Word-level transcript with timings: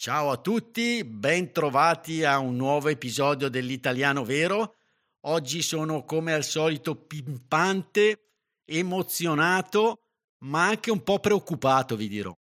Ciao 0.00 0.30
a 0.30 0.36
tutti, 0.36 1.02
ben 1.02 1.50
trovati 1.50 2.22
a 2.22 2.38
un 2.38 2.54
nuovo 2.54 2.86
episodio 2.86 3.48
dell'Italiano 3.48 4.24
Vero. 4.24 4.76
Oggi 5.22 5.60
sono 5.60 6.04
come 6.04 6.32
al 6.34 6.44
solito 6.44 6.94
pimpante, 6.94 8.28
emozionato, 8.64 10.02
ma 10.44 10.68
anche 10.68 10.92
un 10.92 11.02
po' 11.02 11.18
preoccupato, 11.18 11.96
vi 11.96 12.06
dirò. 12.06 12.32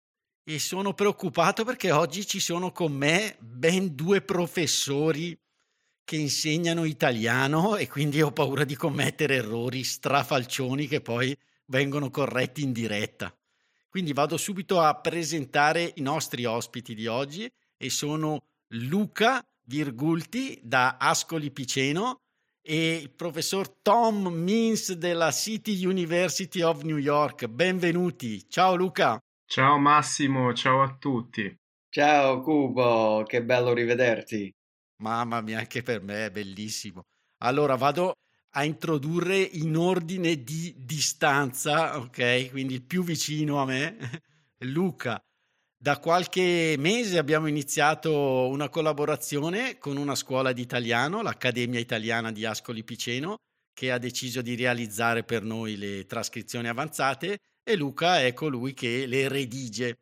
E 0.43 0.59
sono 0.59 0.93
preoccupato 0.93 1.65
perché 1.65 1.89
oggi 1.89 2.27
ci 2.27 2.39
sono 2.39 2.71
con 2.71 2.91
me 2.91 3.37
ben 3.39 3.95
due 3.95 4.21
professori 4.21 5.35
che 6.03 6.15
insegnano 6.15 6.83
italiano 6.83 7.75
e 7.75 7.87
quindi 7.87 8.21
ho 8.21 8.31
paura 8.31 8.65
di 8.65 8.75
commettere 8.75 9.37
errori 9.37 9.83
strafalcioni 9.83 10.85
che 10.85 11.01
poi 11.01 11.35
vengono 11.65 12.11
corretti 12.11 12.61
in 12.61 12.71
diretta. 12.71 13.35
Quindi 13.89 14.13
vado 14.13 14.37
subito 14.37 14.79
a 14.81 14.93
presentare 14.95 15.93
i 15.95 16.01
nostri 16.01 16.45
ospiti 16.45 16.93
di 16.93 17.07
oggi 17.07 17.49
e 17.77 17.89
sono 17.89 18.43
Luca 18.73 19.41
Virgulti 19.63 20.59
da 20.63 20.97
Ascoli 20.97 21.51
Piceno 21.51 22.21
e 22.61 22.95
il 22.95 23.09
professor 23.11 23.69
Tom 23.81 24.27
Means 24.27 24.91
della 24.93 25.31
City 25.31 25.85
University 25.85 26.61
of 26.61 26.83
New 26.83 26.97
York. 26.97 27.47
Benvenuti. 27.47 28.47
Ciao 28.49 28.75
Luca. 28.75 29.17
Ciao 29.45 29.77
Massimo, 29.77 30.53
ciao 30.53 30.81
a 30.81 30.97
tutti. 30.97 31.55
Ciao 31.89 32.41
Cubo, 32.41 33.23
che 33.25 33.41
bello 33.41 33.73
rivederti. 33.73 34.53
Mamma 35.01 35.39
mia, 35.41 35.59
anche 35.59 35.81
per 35.81 36.01
me 36.01 36.25
è 36.25 36.31
bellissimo. 36.31 37.03
Allora 37.43 37.75
vado 37.75 38.15
a 38.57 38.63
introdurre 38.63 39.37
in 39.37 39.77
ordine 39.77 40.43
di 40.43 40.73
distanza, 40.79 41.99
ok? 41.99 42.49
Quindi 42.49 42.73
il 42.73 42.81
più 42.81 43.03
vicino 43.03 43.61
a 43.61 43.65
me, 43.65 43.97
Luca. 44.65 45.21
Da 45.79 45.99
qualche 45.99 46.73
mese 46.79 47.19
abbiamo 47.19 47.45
iniziato 47.45 48.47
una 48.47 48.67
collaborazione 48.67 49.77
con 49.77 49.95
una 49.95 50.15
scuola 50.15 50.53
di 50.53 50.61
italiano, 50.61 51.21
l'Accademia 51.21 51.79
Italiana 51.79 52.31
di 52.31 52.45
Ascoli 52.45 52.83
Piceno, 52.83 53.37
che 53.73 53.91
ha 53.91 53.99
deciso 53.99 54.41
di 54.41 54.55
realizzare 54.55 55.23
per 55.23 55.43
noi 55.43 55.77
le 55.77 56.07
trascrizioni 56.07 56.67
avanzate 56.67 57.37
e 57.63 57.75
Luca 57.75 58.23
è 58.23 58.33
colui 58.33 58.73
che 58.73 59.05
le 59.05 59.27
redige. 59.27 59.99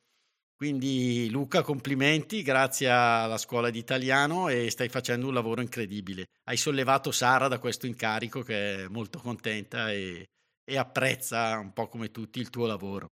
Quindi 0.58 1.30
Luca, 1.30 1.64
complimenti, 1.64 2.42
grazie 2.42 2.90
alla 2.90 3.38
scuola 3.38 3.70
di 3.70 3.78
italiano 3.78 4.48
e 4.48 4.70
stai 4.70 4.88
facendo 4.88 5.28
un 5.28 5.34
lavoro 5.34 5.62
incredibile. 5.62 6.28
Hai 6.46 6.56
sollevato 6.56 7.12
Sara 7.12 7.50
da 7.50 7.60
questo 7.60 7.88
incarico 7.88 8.42
che 8.42 8.86
è 8.86 8.88
molto 8.88 9.20
contenta 9.20 9.92
e, 9.92 10.30
e 10.64 10.78
apprezza 10.78 11.60
un 11.60 11.74
po' 11.74 11.90
come 11.90 12.10
tutti 12.10 12.40
il 12.40 12.50
tuo 12.50 12.68
lavoro. 12.68 13.08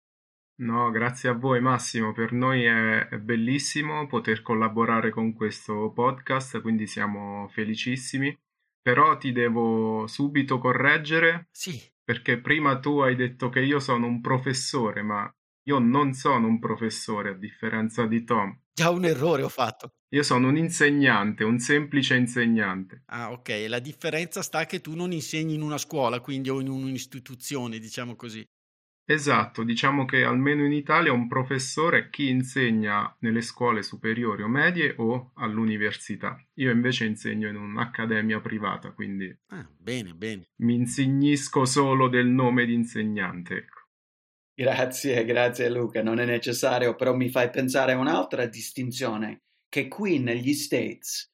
No, 0.62 0.90
grazie 0.90 1.30
a 1.30 1.32
voi 1.32 1.60
Massimo, 1.60 2.12
per 2.12 2.30
noi 2.32 2.62
è, 2.62 3.08
è 3.08 3.18
bellissimo 3.18 4.06
poter 4.06 4.42
collaborare 4.42 5.10
con 5.10 5.32
questo 5.32 5.90
podcast, 5.92 6.60
quindi 6.60 6.86
siamo 6.86 7.48
felicissimi. 7.48 8.36
Però 8.80 9.16
ti 9.16 9.32
devo 9.32 10.06
subito 10.06 10.58
correggere. 10.58 11.48
Sì. 11.50 11.80
Perché 12.04 12.38
prima 12.38 12.78
tu 12.78 12.98
hai 12.98 13.16
detto 13.16 13.48
che 13.48 13.60
io 13.60 13.80
sono 13.80 14.06
un 14.06 14.20
professore, 14.20 15.02
ma 15.02 15.33
io 15.64 15.78
non 15.78 16.12
sono 16.12 16.46
un 16.46 16.58
professore, 16.58 17.30
a 17.30 17.34
differenza 17.34 18.06
di 18.06 18.24
Tom. 18.24 18.58
Già 18.74 18.90
un 18.90 19.05
errore 19.05 19.42
ho 19.42 19.48
fatto. 19.48 19.95
Io 20.08 20.23
sono 20.23 20.48
un 20.48 20.56
insegnante, 20.56 21.45
un 21.45 21.58
semplice 21.58 22.17
insegnante. 22.17 23.02
Ah, 23.06 23.33
ok. 23.33 23.67
La 23.68 23.78
differenza 23.78 24.42
sta 24.42 24.67
che 24.67 24.80
tu 24.80 24.95
non 24.95 25.12
insegni 25.12 25.55
in 25.55 25.62
una 25.62 25.78
scuola, 25.78 26.20
quindi 26.20 26.50
o 26.50 26.61
in 26.61 26.68
un'istituzione, 26.68 27.78
diciamo 27.78 28.17
così. 28.17 28.45
Esatto, 29.05 29.64
diciamo 29.64 30.05
che 30.05 30.23
almeno 30.23 30.64
in 30.64 30.73
Italia 30.73 31.12
un 31.12 31.27
professore 31.27 31.98
è 31.98 32.08
chi 32.08 32.29
insegna 32.29 33.14
nelle 33.20 33.40
scuole 33.40 33.83
superiori 33.83 34.42
o 34.42 34.48
medie 34.48 34.94
o 34.98 35.33
all'università. 35.34 36.36
Io 36.55 36.70
invece 36.70 37.06
insegno 37.06 37.48
in 37.48 37.56
un'accademia 37.56 38.40
privata, 38.40 38.92
quindi... 38.92 39.34
Ah, 39.48 39.68
bene, 39.77 40.14
bene. 40.14 40.50
Mi 40.61 40.74
insignisco 40.74 41.64
solo 41.64 42.08
del 42.08 42.29
nome 42.29 42.64
di 42.64 42.74
insegnante, 42.74 43.56
ecco. 43.56 43.81
Grazie, 44.62 45.24
grazie 45.27 45.68
Luca, 45.68 46.05
non 46.05 46.20
è 46.20 46.24
necessario, 46.24 46.95
però 46.95 47.17
mi 47.17 47.28
fai 47.28 47.50
pensare 47.50 47.92
a 47.92 47.98
un'altra 47.98 48.46
distinzione, 48.46 49.42
che 49.68 49.89
qui 49.89 50.20
negli 50.20 50.55
States 50.55 51.28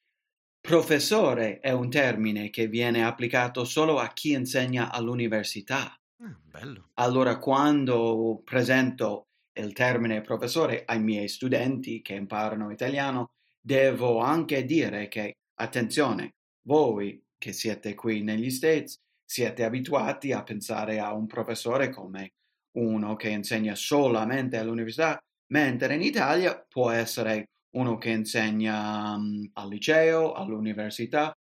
professore 0.60 1.60
è 1.60 1.70
un 1.70 1.90
termine 1.90 2.48
che 2.48 2.68
viene 2.68 3.04
applicato 3.04 3.64
solo 3.64 3.98
a 3.98 4.08
chi 4.14 4.32
insegna 4.32 4.90
all'università. 4.90 5.94
Ah, 6.22 6.40
bello. 6.42 6.88
Allora, 6.94 7.38
quando 7.38 8.40
presento 8.44 9.26
il 9.58 9.74
termine 9.74 10.22
professore 10.22 10.84
ai 10.86 11.00
miei 11.00 11.28
studenti 11.28 12.00
che 12.00 12.14
imparano 12.14 12.70
italiano, 12.70 13.32
devo 13.60 14.20
anche 14.20 14.64
dire 14.64 15.08
che, 15.08 15.34
attenzione, 15.60 16.36
voi 16.66 17.22
che 17.36 17.52
siete 17.52 17.94
qui 17.94 18.22
negli 18.22 18.50
States 18.50 18.96
siete 19.22 19.64
abituati 19.64 20.32
a 20.32 20.42
pensare 20.42 20.98
a 20.98 21.12
un 21.12 21.26
professore 21.26 21.90
come 21.90 22.32
uno 22.78 23.16
che 23.16 23.28
insegna 23.28 23.74
solamente 23.74 24.56
all'università, 24.56 25.18
mentre 25.52 25.94
in 25.94 26.02
Italia 26.02 26.64
può 26.68 26.90
essere 26.90 27.46
uno 27.76 27.98
che 27.98 28.10
insegna 28.10 29.14
um, 29.14 29.48
al 29.54 29.68
liceo, 29.68 30.32
all'università. 30.32 31.32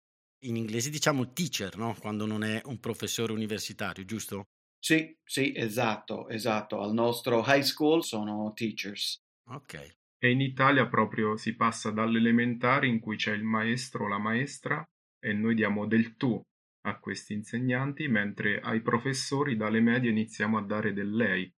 In 0.45 0.55
inglese 0.55 0.89
diciamo 0.89 1.31
teacher, 1.31 1.77
no? 1.77 1.95
Quando 1.99 2.25
non 2.25 2.43
è 2.43 2.61
un 2.65 2.79
professore 2.79 3.33
universitario, 3.33 4.05
giusto? 4.05 4.45
Sì, 4.79 5.15
sì, 5.23 5.53
esatto, 5.55 6.27
esatto. 6.29 6.81
Al 6.81 6.93
nostro 6.93 7.43
high 7.45 7.63
school 7.63 8.03
sono 8.03 8.53
teachers. 8.53 9.17
Ok. 9.49 9.95
E 10.19 10.31
in 10.31 10.41
Italia 10.41 10.87
proprio 10.87 11.37
si 11.37 11.55
passa 11.55 11.91
dall'elementare 11.91 12.87
in 12.87 12.99
cui 12.99 13.17
c'è 13.17 13.33
il 13.33 13.43
maestro 13.43 14.05
o 14.05 14.07
la 14.07 14.17
maestra 14.17 14.83
e 15.19 15.33
noi 15.33 15.55
diamo 15.55 15.85
del 15.85 16.15
tu 16.15 16.41
a 16.87 16.99
questi 16.99 17.33
insegnanti, 17.33 18.07
mentre 18.07 18.59
ai 18.61 18.81
professori 18.81 19.57
dalle 19.57 19.81
medie 19.81 20.09
iniziamo 20.09 20.57
a 20.57 20.61
dare 20.61 20.93
del 20.93 21.13
lei. 21.13 21.51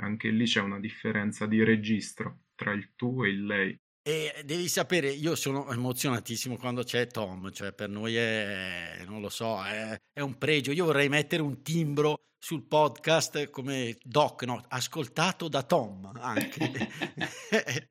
Anche 0.00 0.30
lì 0.30 0.44
c'è 0.44 0.60
una 0.60 0.78
differenza 0.78 1.46
di 1.46 1.62
registro 1.64 2.44
tra 2.54 2.72
il 2.72 2.92
tu 2.94 3.24
e 3.24 3.28
il 3.28 3.44
lei. 3.44 3.76
E 4.02 4.42
devi 4.44 4.68
sapere, 4.68 5.10
io 5.10 5.34
sono 5.34 5.70
emozionatissimo 5.70 6.56
quando 6.56 6.82
c'è 6.82 7.08
Tom, 7.08 7.50
cioè 7.50 7.72
per 7.72 7.88
noi 7.90 8.14
è, 8.14 9.02
non 9.06 9.20
lo 9.20 9.28
so, 9.28 9.62
è, 9.64 10.00
è 10.12 10.20
un 10.20 10.38
pregio. 10.38 10.72
Io 10.72 10.84
vorrei 10.84 11.08
mettere 11.08 11.42
un 11.42 11.62
timbro 11.62 12.22
sul 12.38 12.62
podcast 12.62 13.50
come 13.50 13.98
doc, 14.02 14.44
no? 14.44 14.64
ascoltato 14.68 15.48
da 15.48 15.64
Tom 15.64 16.10
anche. 16.14 16.88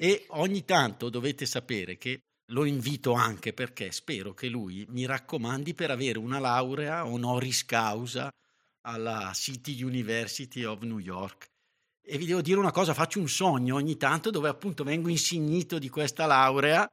e 0.00 0.24
ogni 0.28 0.64
tanto 0.64 1.10
dovete 1.10 1.44
sapere 1.44 1.98
che 1.98 2.27
lo 2.50 2.64
invito 2.64 3.12
anche 3.12 3.52
perché 3.52 3.90
spero 3.92 4.32
che 4.32 4.48
lui 4.48 4.86
mi 4.90 5.06
raccomandi 5.06 5.74
per 5.74 5.90
avere 5.90 6.18
una 6.18 6.38
laurea 6.38 7.06
honoris 7.06 7.64
causa 7.64 8.32
alla 8.82 9.32
City 9.34 9.82
University 9.82 10.64
of 10.64 10.82
New 10.82 10.98
York. 10.98 11.50
E 12.02 12.16
vi 12.16 12.24
devo 12.24 12.40
dire 12.40 12.58
una 12.58 12.70
cosa, 12.70 12.94
faccio 12.94 13.20
un 13.20 13.28
sogno 13.28 13.74
ogni 13.74 13.96
tanto 13.96 14.30
dove 14.30 14.48
appunto 14.48 14.82
vengo 14.82 15.08
insignito 15.08 15.78
di 15.78 15.90
questa 15.90 16.24
laurea 16.24 16.90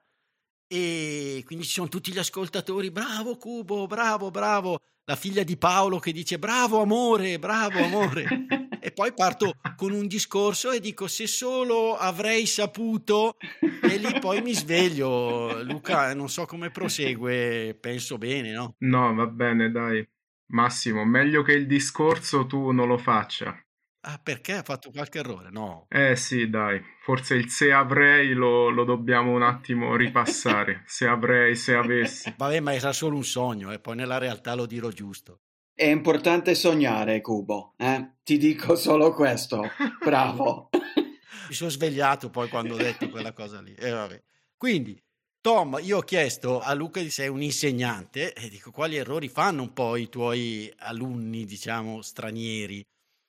e 0.68 1.44
quindi 1.46 1.64
ci 1.64 1.72
sono 1.72 1.88
tutti 1.88 2.12
gli 2.12 2.18
ascoltatori, 2.18 2.92
bravo 2.92 3.38
Cubo, 3.38 3.88
bravo, 3.88 4.32
bravo, 4.32 4.80
la 5.06 5.16
figlia 5.16 5.44
di 5.44 5.56
Paolo 5.56 6.00
che 6.00 6.12
dice 6.12 6.38
bravo 6.38 6.82
amore, 6.82 7.40
bravo 7.40 7.82
amore. 7.82 8.26
e 8.86 8.92
poi 8.92 9.14
parto 9.16 9.54
con 9.76 9.94
un 9.94 10.06
discorso 10.06 10.70
e 10.70 10.80
dico 10.80 11.08
se 11.08 11.26
solo 11.26 11.96
avrei 11.96 12.46
saputo 12.46 13.36
e 13.60 13.98
lì 13.98 14.20
poi 14.20 14.44
mi 14.44 14.54
sveglio. 14.54 15.64
Luca, 15.64 16.14
non 16.14 16.30
so 16.30 16.46
come 16.46 16.70
prosegue, 16.70 17.76
penso 17.82 18.20
bene, 18.20 18.52
no? 18.52 18.76
No, 18.82 19.12
va 19.16 19.26
bene, 19.26 19.72
dai. 19.72 20.08
Massimo, 20.52 21.04
meglio 21.04 21.42
che 21.42 21.54
il 21.54 21.66
discorso 21.66 22.46
tu 22.46 22.70
non 22.70 22.88
lo 22.88 23.00
faccia. 23.00 23.60
Ah, 24.02 24.20
perché 24.22 24.54
ha 24.54 24.62
fatto 24.62 24.92
qualche 24.92 25.18
errore? 25.18 25.50
No. 25.50 25.88
Eh 25.90 26.16
sì, 26.16 26.48
dai, 26.48 26.80
forse 27.02 27.34
il 27.34 27.50
se 27.50 27.72
avrei 27.72 28.34
lo, 28.34 28.70
lo 28.70 28.84
dobbiamo 28.84 29.32
un 29.32 29.42
attimo 29.42 29.96
ripassare. 29.96 30.84
se 30.86 31.08
avrei, 31.08 31.56
se 31.56 31.74
avessi. 31.74 32.36
Vabbè, 32.38 32.60
ma 32.60 32.76
era 32.76 32.94
solo 32.94 33.16
un 33.16 33.24
sogno 33.24 33.72
e 33.72 33.76
eh? 33.76 33.80
poi 33.80 33.96
nella 33.96 34.20
realtà 34.20 34.54
lo 34.54 34.68
dirò 34.68 34.90
giusto. 34.90 35.40
È 35.78 35.84
importante 35.84 36.56
sognare, 36.56 37.20
Cubo, 37.20 37.74
eh? 37.76 38.14
Ti 38.24 38.38
dico 38.38 38.78
solo 38.78 39.14
questo. 39.14 39.62
Bravo. 40.02 40.70
Mi 41.50 41.54
sono 41.54 41.70
svegliato 41.70 42.30
poi 42.30 42.48
quando 42.48 42.76
ho 42.76 42.78
detto 42.78 43.10
quella 43.10 43.34
cosa 43.34 43.60
lì. 43.60 43.76
Eh. 43.76 44.24
Quindi, 44.56 44.98
Tom, 45.42 45.78
io 45.82 45.98
ho 45.98 46.02
chiesto 46.02 46.62
a 46.62 46.74
Luca 46.74 47.02
di 47.02 47.10
sei 47.10 47.28
un 47.28 47.42
insegnante 47.42 48.34
e 48.34 48.48
dico 48.48 48.72
quali 48.72 48.96
errori 48.96 49.28
fanno 49.28 49.64
un 49.64 49.74
po' 49.74 49.98
i 49.98 50.08
tuoi 50.08 50.74
alunni, 50.78 51.44
diciamo, 51.44 52.02
stranieri 52.02 52.82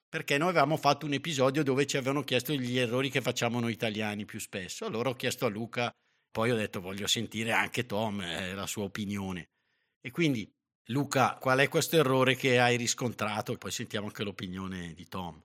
perché 0.09 0.39
noi 0.39 0.51
avevamo 0.51 0.77
fatto 0.77 1.05
un 1.05 1.13
episodio 1.15 1.63
dove 1.63 1.85
ci 1.85 1.97
avevano 1.97 2.23
chiesto 2.23 2.55
gli 2.55 2.79
errori 2.79 3.11
che 3.11 3.21
facciamo 3.21 3.61
noi 3.61 3.73
italiani 3.73 4.25
più 4.25 4.39
spesso. 4.39 4.87
Allora 4.87 5.11
ho 5.11 5.15
chiesto 5.15 5.47
a 5.47 5.49
Luca, 5.49 5.93
poi 6.31 6.53
ho 6.53 6.57
detto 6.57 6.81
voglio 6.81 7.07
sentire 7.07 7.53
anche 7.53 7.87
Tom, 7.87 8.21
eh, 8.21 8.55
la 8.55 8.67
sua 8.67 8.85
opinione. 8.85 9.51
E 10.01 10.11
quindi 10.11 10.51
Luca, 10.91 11.37
qual 11.41 11.59
è 11.59 11.69
questo 11.69 11.97
errore 11.97 12.37
che 12.37 12.61
hai 12.61 12.77
riscontrato? 12.77 13.57
Poi 13.57 13.71
sentiamo 13.71 14.07
anche 14.07 14.23
l'opinione 14.23 14.95
di 14.95 15.07
Tom. 15.09 15.43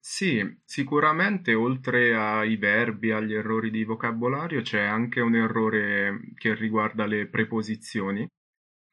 Sì, 0.00 0.42
sicuramente 0.64 1.52
oltre 1.52 2.16
ai 2.16 2.56
verbi, 2.56 3.10
agli 3.10 3.34
errori 3.34 3.70
di 3.70 3.84
vocabolario, 3.84 4.62
c'è 4.62 4.80
anche 4.80 5.20
un 5.20 5.34
errore 5.34 6.32
che 6.34 6.54
riguarda 6.54 7.04
le 7.04 7.26
preposizioni 7.26 8.26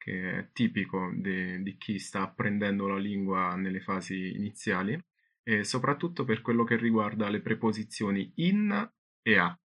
che 0.06 0.38
è 0.38 0.48
tipico 0.52 1.10
de, 1.14 1.60
di 1.62 1.76
chi 1.78 1.98
sta 1.98 2.22
apprendendo 2.22 2.86
la 2.86 2.96
lingua 2.96 3.56
nelle 3.56 3.80
fasi 3.80 4.36
iniziali, 4.36 4.96
e 5.42 5.64
soprattutto 5.64 6.24
per 6.24 6.42
quello 6.42 6.62
che 6.62 6.76
riguarda 6.76 7.28
le 7.28 7.40
preposizioni 7.40 8.30
in 8.36 8.88
e 9.22 9.36
a, 9.36 9.58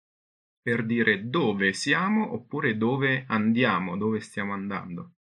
per 0.62 0.86
dire 0.86 1.28
dove 1.28 1.75
siamo 1.75 2.32
oppure 2.32 2.78
dove 2.78 3.25
andiamo, 3.26 3.98
dove 3.98 4.20
stiamo 4.20 4.54
andando. 4.54 5.16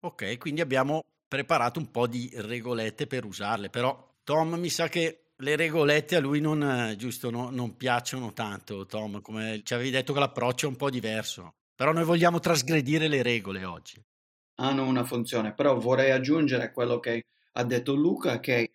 Ok, 0.00 0.38
quindi 0.38 0.60
abbiamo 0.60 1.04
preparato 1.28 1.78
un 1.78 1.90
po' 1.90 2.06
di 2.06 2.30
regolette 2.34 3.06
per 3.06 3.24
usarle, 3.24 3.70
però 3.70 4.16
Tom 4.24 4.54
mi 4.54 4.68
sa 4.68 4.88
che 4.88 5.32
le 5.36 5.56
regolette 5.56 6.16
a 6.16 6.20
lui 6.20 6.40
non, 6.40 6.94
giusto, 6.96 7.30
no, 7.30 7.50
non 7.50 7.76
piacciono 7.76 8.32
tanto, 8.32 8.86
Tom, 8.86 9.20
come 9.20 9.62
ci 9.62 9.74
avevi 9.74 9.90
detto 9.90 10.12
che 10.12 10.18
l'approccio 10.18 10.66
è 10.66 10.68
un 10.70 10.76
po' 10.76 10.90
diverso, 10.90 11.54
però 11.74 11.92
noi 11.92 12.04
vogliamo 12.04 12.38
trasgredire 12.38 13.08
le 13.08 13.22
regole 13.22 13.64
oggi 13.64 14.02
hanno 14.60 14.86
una 14.86 15.04
funzione, 15.04 15.52
però 15.54 15.78
vorrei 15.78 16.10
aggiungere 16.10 16.72
quello 16.72 17.00
che 17.00 17.24
ha 17.52 17.64
detto 17.64 17.94
Luca 17.94 18.38
che 18.40 18.70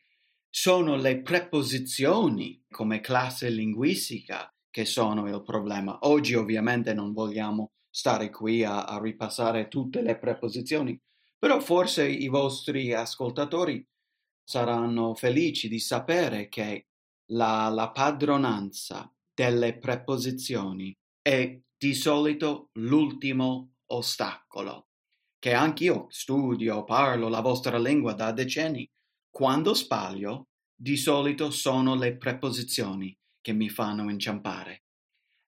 sono 0.49 0.95
le 0.95 1.21
preposizioni 1.21 2.65
come 2.69 2.99
classe 2.99 3.49
linguistica 3.49 4.51
che 4.69 4.85
sono 4.85 5.27
il 5.27 5.43
problema. 5.43 5.99
Oggi 6.01 6.33
ovviamente 6.33 6.93
non 6.93 7.13
vogliamo 7.13 7.71
stare 7.89 8.29
qui 8.29 8.63
a, 8.63 8.85
a 8.85 8.99
ripassare 8.99 9.67
tutte 9.67 10.01
le 10.01 10.17
preposizioni, 10.17 10.99
però 11.45 11.59
forse 11.59 12.09
i 12.09 12.27
vostri 12.27 12.91
ascoltatori 12.91 13.87
saranno 14.43 15.13
felici 15.13 15.67
di 15.67 15.77
sapere 15.77 16.49
che 16.49 16.87
la, 17.33 17.69
la 17.69 17.91
padronanza 17.91 19.13
delle 19.31 19.77
preposizioni 19.77 20.91
è 21.21 21.55
di 21.77 21.93
solito 21.93 22.71
l'ultimo 22.79 23.75
ostacolo 23.91 24.87
che 25.37 25.53
anch'io 25.53 26.07
studio, 26.09 26.83
parlo 26.83 27.29
la 27.29 27.41
vostra 27.41 27.77
lingua 27.77 28.13
da 28.13 28.31
decenni, 28.31 28.89
quando 29.29 29.75
sbaglio, 29.75 30.47
di 30.75 30.97
solito 30.97 31.51
sono 31.51 31.93
le 31.93 32.17
preposizioni 32.17 33.15
che 33.39 33.53
mi 33.53 33.69
fanno 33.69 34.09
inciampare. 34.09 34.85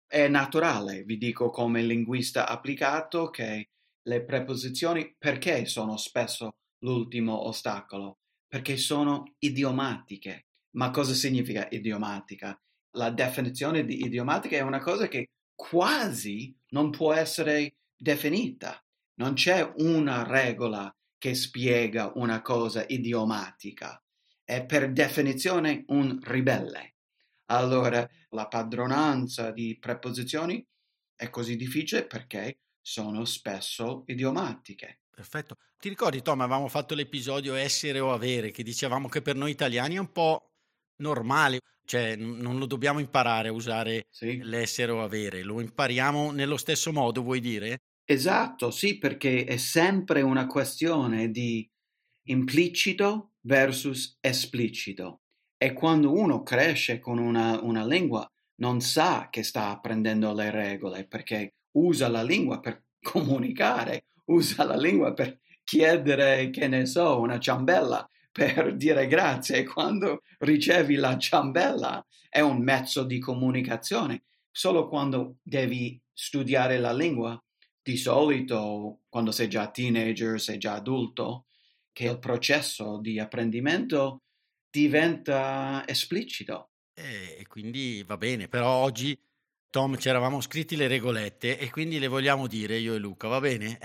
È 0.06 0.28
naturale, 0.28 1.02
vi 1.06 1.18
dico 1.18 1.50
come 1.50 1.82
linguista 1.82 2.48
applicato, 2.48 3.32
che 3.32 3.70
le 4.07 4.24
preposizioni 4.24 5.15
perché 5.18 5.65
sono 5.65 5.98
spesso 5.98 6.56
l'ultimo 6.80 7.48
ostacolo? 7.48 8.19
Perché 8.48 8.77
sono 8.77 9.36
idiomatiche. 9.39 10.48
Ma 10.71 10.92
cosa 10.92 11.13
significa 11.13 11.68
idiomatica? 11.69 12.59
La 12.92 13.09
definizione 13.12 13.86
di 13.86 14.06
idiomatica 14.06 14.56
è 14.56 14.62
una 14.62 14.80
cosa 14.80 15.07
che 15.07 15.31
quasi 15.54 16.56
non 16.69 16.89
può 16.89 17.13
essere 17.13 17.75
definita. 17.95 18.81
Non 19.15 19.33
c'è 19.33 19.74
una 19.77 20.24
regola 20.24 20.94
che 21.18 21.36
spiega 21.36 22.12
una 22.15 22.42
cosa 22.42 22.86
idiomatica. 22.88 24.01
È 24.44 24.65
per 24.65 24.94
definizione 24.94 25.83
un 25.88 26.18
ribelle. 26.21 26.95
Allora, 27.48 28.07
la 28.30 28.48
padronanza 28.48 29.51
di 29.51 29.77
preposizioni 29.80 30.65
è 31.15 31.30
così 31.30 31.56
difficile 31.56 32.06
perché 32.06 32.59
sono 32.88 33.25
spesso 33.25 34.04
idiomatiche. 34.06 35.01
Perfetto. 35.10 35.57
Ti 35.78 35.89
ricordi, 35.89 36.22
Tom, 36.22 36.39
avevamo 36.39 36.69
fatto 36.69 36.95
l'episodio 36.95 37.54
essere 37.54 38.00
o 38.00 38.13
avere, 38.13 38.50
che 38.50 38.63
dicevamo 38.63 39.10
che 39.10 39.22
per 39.22 39.36
noi 39.36 39.51
italiani 39.51 39.95
è 39.95 40.00
un 40.00 40.13
po' 40.13 40.54
normale, 41.01 41.60
cioè 41.84 42.16
non 42.16 42.57
lo 42.57 42.66
dobbiamo 42.66 43.00
imparare 43.00 43.50
a 43.50 43.51
usare 43.51 44.07
sì. 44.10 44.39
l'essere 44.42 44.94
o 44.94 45.04
avere, 45.04 45.44
lo 45.44 45.60
impariamo 45.60 46.31
nello 46.31 46.56
stesso 46.56 46.94
modo, 46.94 47.24
vuoi 47.24 47.42
dire? 47.42 47.81
Esatto, 48.06 48.72
sì, 48.72 48.98
perché 48.98 49.44
è 49.44 49.57
sempre 49.57 50.22
una 50.22 50.48
questione 50.48 51.30
di 51.30 51.69
implicito 52.28 53.33
versus 53.42 54.18
esplicito. 54.22 55.24
E 55.57 55.74
quando 55.74 56.13
uno 56.13 56.42
cresce 56.42 57.00
con 57.00 57.18
una, 57.18 57.60
una 57.62 57.86
lingua 57.86 58.25
non 58.62 58.80
sa 58.80 59.28
che 59.30 59.44
sta 59.44 59.72
apprendendo 59.72 60.33
le 60.33 60.51
regole 60.51 61.06
perché 61.06 61.56
usa 61.78 62.08
la 62.08 62.24
lingua 62.24 62.60
per 62.60 62.84
comunicare, 63.02 64.06
usa 64.26 64.64
la 64.64 64.76
lingua 64.76 65.14
per 65.14 65.40
chiedere, 65.64 66.50
che 66.50 66.68
ne 66.68 66.86
so, 66.86 67.20
una 67.20 67.40
ciambella, 67.40 68.08
per 68.32 68.76
dire 68.76 69.08
grazie. 69.08 69.64
Quando 69.64 70.22
ricevi 70.40 70.96
la 70.96 71.18
ciambella 71.18 72.06
è 72.30 72.40
un 72.40 72.62
mezzo 72.62 73.04
di 73.04 73.20
comunicazione. 73.20 74.24
Solo 74.52 74.88
quando 74.88 75.38
devi 75.44 76.00
studiare 76.12 76.80
la 76.80 76.94
lingua 76.94 77.42
di 77.82 77.96
solito 77.96 79.02
quando 79.08 79.32
sei 79.32 79.48
già 79.48 79.70
teenager, 79.70 80.42
sei 80.42 80.58
già 80.58 80.74
adulto, 80.74 81.46
che 81.92 82.06
il 82.06 82.20
processo 82.20 83.00
di 83.00 83.20
apprendimento 83.20 84.24
diventa 84.70 85.84
esplicito. 85.88 86.72
E 86.94 87.46
quindi 87.48 88.04
va 88.06 88.18
bene, 88.18 88.48
però 88.48 88.70
oggi 88.70 89.18
Tom 89.78 89.96
ci 89.96 90.10
eravamo 90.10 90.42
scritti 90.42 90.76
le 90.76 90.88
regolette 90.88 91.60
e 91.60 91.70
quindi 91.70 92.00
le 92.00 92.08
vogliamo 92.08 92.48
dire 92.48 92.80
io 92.80 92.96
e 92.96 92.98
Luca, 92.98 93.28
va 93.28 93.40
bene? 93.40 93.78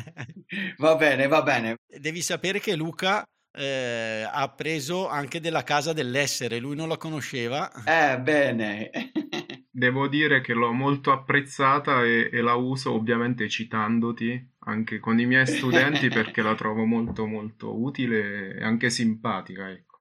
va 0.78 0.96
bene, 0.96 1.26
va 1.26 1.42
bene. 1.42 1.76
Devi 1.86 2.22
sapere 2.22 2.58
che 2.58 2.74
Luca 2.74 3.22
eh, 3.52 4.26
ha 4.26 4.48
preso 4.48 5.06
anche 5.06 5.40
della 5.40 5.62
casa 5.62 5.92
dell'essere, 5.92 6.58
lui 6.58 6.74
non 6.74 6.88
la 6.88 6.96
conosceva. 6.96 7.70
Eh, 7.84 8.18
bene. 8.18 8.90
Devo 9.70 10.08
dire 10.08 10.40
che 10.40 10.54
l'ho 10.54 10.72
molto 10.72 11.12
apprezzata 11.12 12.02
e, 12.02 12.30
e, 12.32 12.40
la 12.40 12.54
uso 12.54 12.94
ovviamente 12.94 13.46
citandoti 13.50 14.52
anche 14.60 15.00
con 15.00 15.20
i 15.20 15.26
miei 15.26 15.46
studenti 15.46 16.08
perché 16.08 16.40
la 16.40 16.54
trovo 16.54 16.86
molto 16.86 17.26
molto 17.26 17.78
utile 17.78 18.54
e 18.56 18.64
anche 18.64 18.88
simpatica. 18.88 19.68
Ecco. 19.68 20.00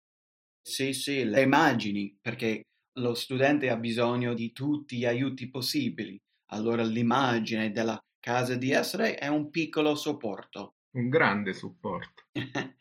Sì, 0.61 0.93
sì, 0.93 1.25
le 1.25 1.41
immagini 1.41 2.17
perché 2.21 2.61
lo 2.97 3.13
studente 3.13 3.69
ha 3.69 3.77
bisogno 3.77 4.33
di 4.33 4.51
tutti 4.51 4.97
gli 4.97 5.05
aiuti 5.05 5.49
possibili. 5.49 6.19
Allora 6.51 6.83
l'immagine 6.83 7.71
della 7.71 7.99
casa 8.19 8.55
di 8.55 8.71
essere 8.71 9.15
è 9.15 9.27
un 9.27 9.49
piccolo 9.49 9.95
supporto. 9.95 10.75
Un 10.95 11.09
grande 11.09 11.53
supporto. 11.53 12.23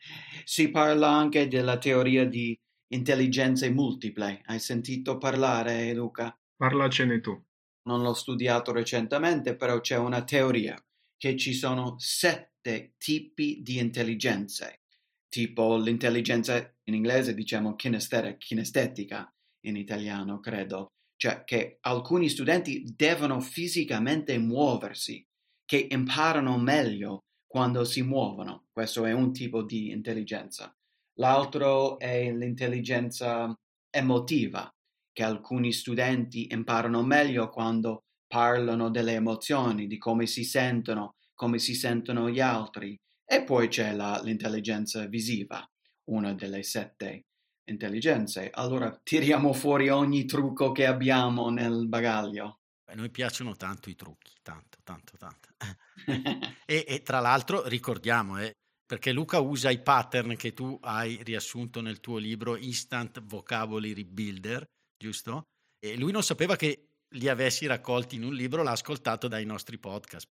si 0.45 0.69
parla 0.69 1.09
anche 1.09 1.47
della 1.47 1.77
teoria 1.77 2.25
di 2.25 2.55
intelligenze 2.93 3.69
multiple. 3.71 4.41
Hai 4.45 4.59
sentito 4.59 5.17
parlare, 5.17 5.93
Luca? 5.93 6.37
Parlacene 6.55 7.19
tu. 7.19 7.41
Non 7.85 8.01
l'ho 8.01 8.13
studiato 8.13 8.71
recentemente, 8.71 9.55
però 9.55 9.79
c'è 9.79 9.97
una 9.97 10.23
teoria 10.23 10.77
che 11.17 11.35
ci 11.35 11.53
sono 11.53 11.95
sette 11.97 12.93
tipi 12.97 13.61
di 13.61 13.79
intelligenze, 13.79 14.83
tipo 15.27 15.75
l'intelligenza 15.77 16.55
in 16.83 16.93
inglese 16.93 17.33
diciamo 17.33 17.75
kinestetica, 17.75 19.33
in 19.65 19.75
italiano 19.75 20.39
credo, 20.39 20.87
cioè 21.15 21.43
che 21.43 21.77
alcuni 21.81 22.29
studenti 22.29 22.83
devono 22.95 23.39
fisicamente 23.39 24.37
muoversi, 24.37 25.23
che 25.65 25.87
imparano 25.89 26.57
meglio 26.57 27.19
quando 27.47 27.83
si 27.83 28.01
muovono. 28.01 28.65
Questo 28.71 29.05
è 29.05 29.11
un 29.11 29.31
tipo 29.31 29.63
di 29.63 29.91
intelligenza. 29.91 30.73
L'altro 31.19 31.99
è 31.99 32.31
l'intelligenza 32.31 33.53
emotiva, 33.89 34.69
che 35.11 35.23
alcuni 35.23 35.71
studenti 35.71 36.47
imparano 36.51 37.03
meglio 37.03 37.49
quando 37.49 37.99
parlano 38.27 38.89
delle 38.89 39.13
emozioni, 39.13 39.85
di 39.85 39.97
come 39.97 40.25
si 40.25 40.43
sentono, 40.43 41.11
come 41.35 41.59
si 41.59 41.75
sentono 41.75 42.29
gli 42.29 42.39
altri. 42.39 42.97
E 43.23 43.43
poi 43.43 43.67
c'è 43.67 43.93
la, 43.93 44.19
l'intelligenza 44.23 45.05
visiva, 45.05 45.63
una 46.09 46.33
delle 46.33 46.63
sette 46.63 47.25
intelligenze. 47.65 48.49
Allora 48.51 48.91
tiriamo 49.01 49.53
fuori 49.53 49.89
ogni 49.89 50.25
trucco 50.25 50.71
che 50.71 50.85
abbiamo 50.85 51.49
nel 51.49 51.87
bagaglio. 51.87 52.59
A 52.85 52.95
noi 52.95 53.09
piacciono 53.09 53.55
tanto 53.55 53.89
i 53.89 53.95
trucchi, 53.95 54.33
tanto, 54.41 54.77
tanto, 54.83 55.17
tanto. 55.17 55.49
e, 56.65 56.85
e, 56.87 57.01
tra 57.01 57.19
l'altro 57.19 57.67
ricordiamo, 57.67 58.39
eh, 58.39 58.53
perché 58.85 59.11
Luca 59.11 59.39
usa 59.39 59.69
i 59.69 59.81
pattern 59.81 60.35
che 60.35 60.53
tu 60.53 60.77
hai 60.81 61.21
riassunto 61.23 61.81
nel 61.81 61.99
tuo 61.99 62.17
libro 62.17 62.57
Instant 62.57 63.23
Vocabulary 63.23 64.03
Builder, 64.03 64.65
giusto? 64.97 65.47
E 65.79 65.97
lui 65.97 66.11
non 66.11 66.23
sapeva 66.23 66.55
che 66.55 66.89
li 67.15 67.27
avessi 67.27 67.65
raccolti 67.65 68.15
in 68.15 68.23
un 68.23 68.33
libro, 68.33 68.63
l'ha 68.63 68.71
ascoltato 68.71 69.27
dai 69.27 69.45
nostri 69.45 69.77
podcast. 69.79 70.25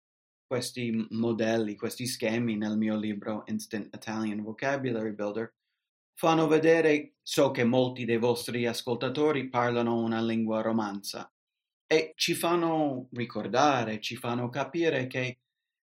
Questi 0.45 1.07
modelli, 1.11 1.75
questi 1.75 2.05
schemi 2.05 2.57
nel 2.57 2.77
mio 2.77 2.97
libro 2.97 3.43
Instant 3.47 3.93
Italian 3.95 4.41
Vocabulary 4.41 5.11
Builder 5.11 5.53
fanno 6.21 6.45
vedere, 6.45 7.15
so 7.23 7.49
che 7.49 7.63
molti 7.63 8.05
dei 8.05 8.19
vostri 8.19 8.67
ascoltatori 8.67 9.49
parlano 9.49 10.03
una 10.03 10.21
lingua 10.21 10.61
romanza 10.61 11.27
e 11.87 12.13
ci 12.15 12.35
fanno 12.35 13.07
ricordare, 13.13 13.99
ci 13.99 14.15
fanno 14.15 14.47
capire 14.49 15.07
che 15.07 15.39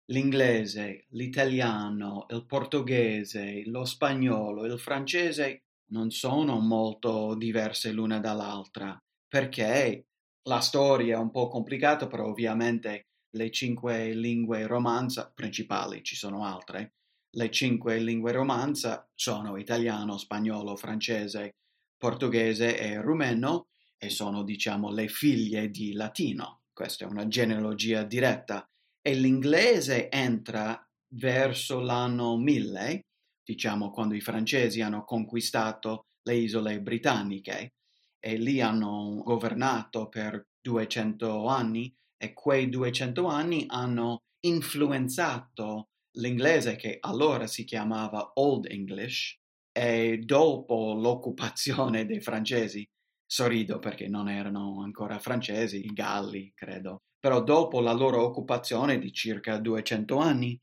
l'inglese, 0.06 1.06
l'italiano, 1.10 2.26
il 2.30 2.46
portoghese, 2.46 3.62
lo 3.66 3.84
spagnolo, 3.84 4.64
il 4.64 4.80
francese 4.80 5.66
non 5.92 6.10
sono 6.10 6.58
molto 6.58 7.36
diverse 7.36 7.92
l'una 7.92 8.18
dall'altra, 8.18 9.00
perché 9.28 10.08
la 10.48 10.58
storia 10.58 11.16
è 11.16 11.20
un 11.20 11.30
po' 11.30 11.46
complicata, 11.46 12.08
però 12.08 12.26
ovviamente 12.26 13.10
le 13.36 13.52
cinque 13.52 14.12
lingue 14.12 14.66
romanza 14.66 15.30
principali, 15.32 16.02
ci 16.02 16.16
sono 16.16 16.44
altre, 16.44 16.94
le 17.34 17.50
cinque 17.50 17.98
lingue 17.98 18.32
romanza 18.32 19.08
sono 19.14 19.56
italiano, 19.56 20.16
spagnolo, 20.16 20.76
francese, 20.76 21.56
portoghese 21.96 22.78
e 22.78 23.00
rumeno 23.00 23.68
e 23.96 24.08
sono 24.08 24.42
diciamo 24.42 24.90
le 24.90 25.08
figlie 25.08 25.70
di 25.70 25.92
latino. 25.92 26.62
Questa 26.72 27.04
è 27.04 27.08
una 27.08 27.26
genealogia 27.26 28.02
diretta 28.04 28.68
e 29.00 29.14
l'inglese 29.14 30.10
entra 30.10 30.80
verso 31.14 31.80
l'anno 31.80 32.36
1000, 32.36 33.06
diciamo 33.44 33.90
quando 33.90 34.14
i 34.14 34.20
francesi 34.20 34.80
hanno 34.80 35.04
conquistato 35.04 36.06
le 36.22 36.34
isole 36.36 36.80
britanniche 36.80 37.74
e 38.18 38.36
lì 38.36 38.60
hanno 38.60 39.20
governato 39.22 40.08
per 40.08 40.46
200 40.60 41.46
anni 41.46 41.94
e 42.16 42.32
quei 42.32 42.68
200 42.68 43.26
anni 43.26 43.64
hanno 43.68 44.22
influenzato 44.40 45.88
l'inglese 46.18 46.76
che 46.76 46.98
allora 47.00 47.46
si 47.46 47.64
chiamava 47.64 48.32
Old 48.34 48.66
English 48.70 49.36
e 49.72 50.18
dopo 50.18 50.94
l'occupazione 50.94 52.06
dei 52.06 52.20
francesi, 52.20 52.84
sorrido 53.26 53.78
perché 53.78 54.08
non 54.08 54.28
erano 54.28 54.82
ancora 54.82 55.18
francesi, 55.18 55.84
i 55.84 55.92
Galli 55.92 56.52
credo, 56.54 56.98
però 57.18 57.42
dopo 57.42 57.80
la 57.80 57.92
loro 57.92 58.22
occupazione 58.22 58.98
di 58.98 59.12
circa 59.12 59.58
200 59.58 60.16
anni, 60.18 60.58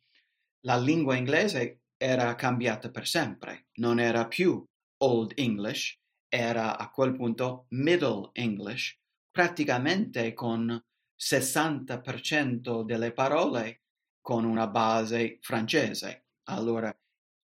la 0.65 0.77
lingua 0.77 1.15
inglese 1.15 1.81
era 1.98 2.34
cambiata 2.36 2.89
per 2.89 3.08
sempre, 3.08 3.67
non 3.79 4.00
era 4.00 4.27
più 4.27 4.63
Old 5.03 5.34
English, 5.36 5.96
era 6.29 6.77
a 6.77 6.89
quel 6.89 7.13
punto 7.13 7.65
Middle 7.70 8.29
English, 8.34 8.96
praticamente 9.29 10.34
con 10.34 10.79
60% 11.20 12.84
delle 12.84 13.12
parole 13.12 13.80
con 14.21 14.45
una 14.45 14.67
base 14.67 15.39
francese. 15.41 16.27
Allora, 16.43 16.95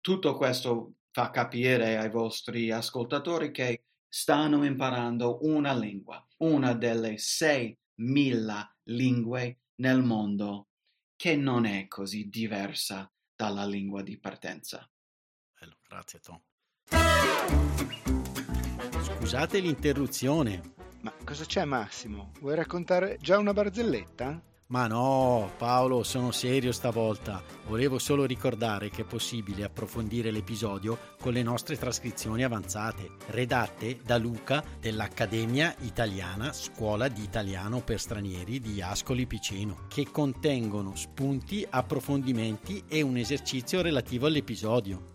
tutto 0.01 0.37
questo 0.37 0.95
fa 1.11 1.31
capire 1.31 1.97
ai 1.97 2.11
vostri 2.11 2.71
ascoltatori 2.71 3.51
che 3.51 3.87
stanno 4.09 4.65
imparando 4.65 5.39
una 5.43 5.75
lingua, 5.75 6.25
una 6.39 6.75
delle 6.75 7.19
sei 7.19 7.77
mila 8.01 8.71
lingue 8.85 9.61
nel 9.77 10.03
mondo 10.03 10.69
che 11.17 11.35
non 11.35 11.65
è 11.65 11.89
così 11.89 12.29
diversa 12.29 13.11
dalla 13.35 13.67
lingua 13.67 14.03
di 14.03 14.19
partenza. 14.19 14.89
Bello, 15.59 15.79
grazie 15.87 16.21
Tom. 16.21 16.41
Scusate 19.03 19.59
l'interruzione. 19.59 20.75
Ma 21.01 21.13
cosa 21.25 21.45
c'è 21.45 21.65
Massimo? 21.65 22.33
Vuoi 22.41 22.55
raccontare 22.55 23.17
già 23.21 23.39
una 23.39 23.53
barzelletta? 23.53 24.43
Ma 24.69 24.89
no, 24.89 25.53
Paolo, 25.57 26.03
sono 26.03 26.33
serio 26.33 26.73
stavolta. 26.73 27.41
Volevo 27.69 28.01
solo 28.01 28.25
ricordare 28.25 28.91
che 28.91 29.03
è 29.03 29.05
possibile 29.05 29.63
approfondire 29.63 30.33
l'episodio 30.33 30.99
con 31.21 31.33
le 31.33 31.45
nostre 31.45 31.77
trascrizioni 31.77 32.43
avanzate, 32.43 33.13
redatte 33.27 34.01
da 34.05 34.19
Luca 34.19 34.65
dell'Accademia 34.81 35.73
Italiana 35.83 36.53
Scuola 36.53 37.07
di 37.07 37.23
Italiano 37.23 37.81
per 37.81 38.01
Stranieri 38.01 38.59
di 38.59 38.83
Ascoli 38.83 39.27
Piceno, 39.27 39.85
che 39.87 40.11
contengono 40.11 40.97
spunti, 40.97 41.65
approfondimenti 41.69 42.83
e 42.89 43.03
un 43.03 43.17
esercizio 43.19 43.83
relativo 43.83 44.27
all'episodio. 44.27 45.15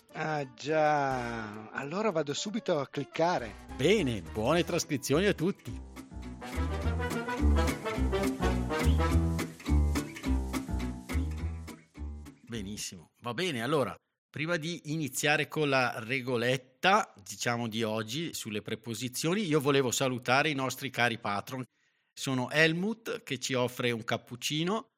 Ah 0.13 0.45
già, 0.53 1.69
allora 1.71 2.11
vado 2.11 2.33
subito 2.33 2.79
a 2.79 2.87
cliccare. 2.87 3.65
Bene, 3.75 4.21
buone 4.21 4.63
trascrizioni 4.63 5.25
a 5.25 5.33
tutti. 5.33 5.89
Benissimo, 12.45 13.11
va 13.21 13.33
bene, 13.33 13.63
allora, 13.63 13.95
prima 14.29 14.57
di 14.57 14.91
iniziare 14.91 15.47
con 15.47 15.69
la 15.69 15.99
regoletta, 15.99 17.13
diciamo 17.23 17.69
di 17.69 17.81
oggi, 17.81 18.33
sulle 18.33 18.61
preposizioni, 18.61 19.45
io 19.45 19.61
volevo 19.61 19.91
salutare 19.91 20.49
i 20.49 20.53
nostri 20.53 20.89
cari 20.89 21.17
patron. 21.19 21.63
Sono 22.13 22.51
Helmut 22.51 23.23
che 23.23 23.39
ci 23.39 23.53
offre 23.53 23.91
un 23.91 24.03
cappuccino, 24.03 24.90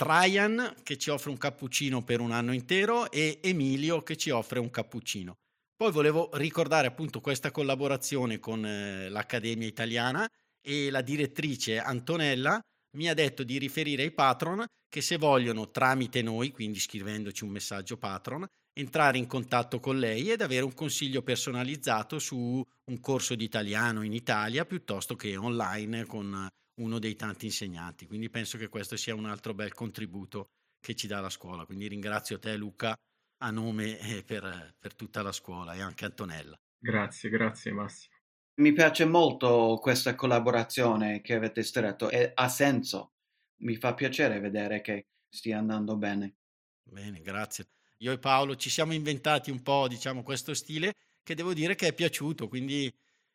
Traian 0.00 0.76
che 0.82 0.96
ci 0.96 1.10
offre 1.10 1.28
un 1.28 1.36
cappuccino 1.36 2.02
per 2.02 2.20
un 2.20 2.32
anno 2.32 2.54
intero 2.54 3.10
e 3.10 3.38
Emilio 3.42 4.02
che 4.02 4.16
ci 4.16 4.30
offre 4.30 4.58
un 4.58 4.70
cappuccino. 4.70 5.36
Poi 5.76 5.92
volevo 5.92 6.30
ricordare 6.32 6.86
appunto 6.86 7.20
questa 7.20 7.50
collaborazione 7.50 8.38
con 8.38 8.64
eh, 8.64 9.10
l'Accademia 9.10 9.66
Italiana 9.66 10.26
e 10.66 10.90
la 10.90 11.02
direttrice 11.02 11.78
Antonella 11.78 12.58
mi 12.96 13.10
ha 13.10 13.14
detto 13.14 13.42
di 13.42 13.58
riferire 13.58 14.04
ai 14.04 14.12
patron 14.12 14.64
che 14.88 15.02
se 15.02 15.18
vogliono 15.18 15.70
tramite 15.70 16.22
noi, 16.22 16.50
quindi 16.50 16.80
scrivendoci 16.80 17.44
un 17.44 17.50
messaggio 17.50 17.98
patron, 17.98 18.46
entrare 18.72 19.18
in 19.18 19.26
contatto 19.26 19.80
con 19.80 19.98
lei 19.98 20.30
ed 20.30 20.40
avere 20.40 20.64
un 20.64 20.72
consiglio 20.72 21.20
personalizzato 21.20 22.18
su 22.18 22.64
un 22.84 23.00
corso 23.00 23.34
di 23.34 23.44
italiano 23.44 24.00
in 24.00 24.14
Italia 24.14 24.64
piuttosto 24.64 25.14
che 25.14 25.36
online 25.36 26.06
con 26.06 26.48
uno 26.80 26.98
dei 26.98 27.14
tanti 27.14 27.46
insegnanti. 27.46 28.06
Quindi 28.06 28.28
penso 28.30 28.58
che 28.58 28.68
questo 28.68 28.96
sia 28.96 29.14
un 29.14 29.26
altro 29.26 29.54
bel 29.54 29.72
contributo 29.72 30.48
che 30.80 30.94
ci 30.94 31.06
dà 31.06 31.20
la 31.20 31.30
scuola. 31.30 31.64
Quindi 31.64 31.88
ringrazio 31.88 32.38
te 32.38 32.56
Luca 32.56 32.96
a 33.42 33.50
nome 33.50 33.98
eh, 33.98 34.24
per, 34.24 34.74
per 34.78 34.94
tutta 34.94 35.22
la 35.22 35.32
scuola 35.32 35.74
e 35.74 35.80
anche 35.80 36.04
Antonella. 36.04 36.58
Grazie, 36.78 37.28
grazie 37.30 37.72
Massimo. 37.72 38.14
Mi 38.60 38.72
piace 38.72 39.04
molto 39.04 39.78
questa 39.80 40.14
collaborazione 40.14 41.20
che 41.22 41.34
avete 41.34 41.62
stretto 41.62 42.10
e 42.10 42.32
ha 42.34 42.48
senso. 42.48 43.12
Mi 43.62 43.76
fa 43.76 43.94
piacere 43.94 44.40
vedere 44.40 44.80
che 44.80 45.06
stia 45.28 45.58
andando 45.58 45.96
bene. 45.96 46.36
Bene, 46.82 47.20
grazie. 47.20 47.68
Io 47.98 48.12
e 48.12 48.18
Paolo 48.18 48.56
ci 48.56 48.70
siamo 48.70 48.92
inventati 48.92 49.50
un 49.50 49.62
po', 49.62 49.86
diciamo, 49.88 50.22
questo 50.22 50.54
stile 50.54 50.94
che 51.22 51.34
devo 51.34 51.54
dire 51.54 51.74
che 51.74 51.88
è 51.88 51.94
piaciuto, 51.94 52.48
quindi 52.48 52.92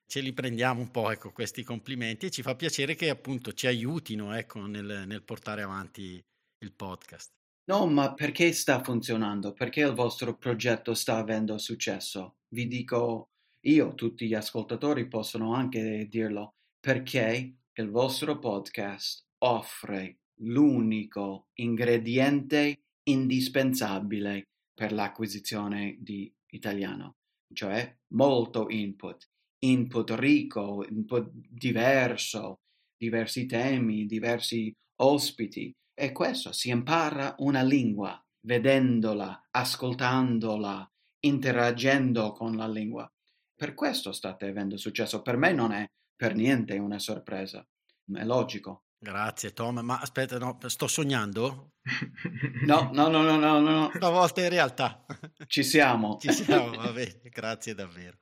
ce 0.07 0.19
li 0.19 0.33
prendiamo 0.33 0.81
un 0.81 0.91
po', 0.91 1.11
ecco, 1.11 1.31
questi 1.31 1.63
complimenti 1.63 2.27
e 2.27 2.31
ci 2.31 2.41
fa 2.41 2.55
piacere 2.55 2.95
che 2.95 3.09
appunto 3.09 3.53
ci 3.53 3.67
aiutino, 3.67 4.33
ecco, 4.33 4.65
nel, 4.65 5.03
nel 5.05 5.23
portare 5.23 5.61
avanti 5.61 6.23
il 6.59 6.71
podcast. 6.73 7.31
No, 7.65 7.87
ma 7.87 8.13
perché 8.13 8.51
sta 8.53 8.83
funzionando? 8.83 9.53
Perché 9.53 9.81
il 9.81 9.93
vostro 9.93 10.37
progetto 10.37 10.93
sta 10.93 11.17
avendo 11.17 11.57
successo? 11.57 12.37
Vi 12.49 12.67
dico 12.67 13.29
io, 13.61 13.95
tutti 13.95 14.27
gli 14.27 14.35
ascoltatori 14.35 15.07
possono 15.07 15.53
anche 15.53 16.07
dirlo, 16.07 16.53
perché 16.79 17.55
il 17.73 17.89
vostro 17.89 18.37
podcast 18.37 19.25
offre 19.39 20.19
l'unico 20.41 21.47
ingrediente 21.55 22.83
indispensabile 23.03 24.49
per 24.73 24.91
l'acquisizione 24.91 25.97
di 25.99 26.31
italiano, 26.51 27.15
cioè 27.51 27.97
molto 28.09 28.69
input 28.69 29.27
input 29.71 30.11
ricco, 30.11 30.85
input 30.87 31.29
diverso, 31.31 32.59
diversi 32.97 33.45
temi, 33.45 34.05
diversi 34.05 34.73
ospiti. 35.01 35.73
E 35.93 36.11
questo 36.11 36.51
si 36.51 36.69
impara 36.69 37.35
una 37.39 37.63
lingua 37.63 38.19
vedendola, 38.45 39.47
ascoltandola, 39.49 40.87
interagendo 41.21 42.31
con 42.31 42.55
la 42.55 42.67
lingua. 42.67 43.09
Per 43.55 43.73
questo 43.73 44.11
state 44.11 44.47
avendo 44.47 44.77
successo. 44.77 45.21
Per 45.21 45.37
me 45.37 45.53
non 45.53 45.71
è 45.71 45.85
per 46.15 46.35
niente 46.35 46.77
una 46.77 46.99
sorpresa. 46.99 47.65
È 48.13 48.23
logico. 48.23 48.83
Grazie 48.97 49.53
Tom, 49.53 49.79
ma 49.79 49.99
aspetta, 49.99 50.37
no, 50.37 50.57
sto 50.65 50.87
sognando? 50.87 51.71
No, 52.65 52.89
no, 52.91 53.07
no, 53.09 53.21
no, 53.21 53.37
no, 53.37 53.59
no. 53.59 53.91
Stavolta 53.93 54.41
in 54.41 54.49
realtà. 54.49 55.05
Ci 55.45 55.63
siamo. 55.63 56.17
Ci 56.19 56.31
siamo, 56.31 56.71
va 56.75 56.91
bene, 56.91 57.21
grazie 57.29 57.75
davvero. 57.75 58.17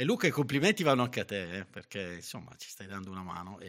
E 0.00 0.04
Luca, 0.04 0.28
i 0.28 0.30
complimenti 0.30 0.84
vanno 0.84 1.02
anche 1.02 1.18
a 1.18 1.24
te, 1.24 1.58
eh, 1.58 1.64
perché 1.64 2.14
insomma 2.14 2.54
ci 2.56 2.68
stai 2.68 2.86
dando 2.86 3.10
una 3.10 3.24
mano 3.24 3.58
e, 3.58 3.68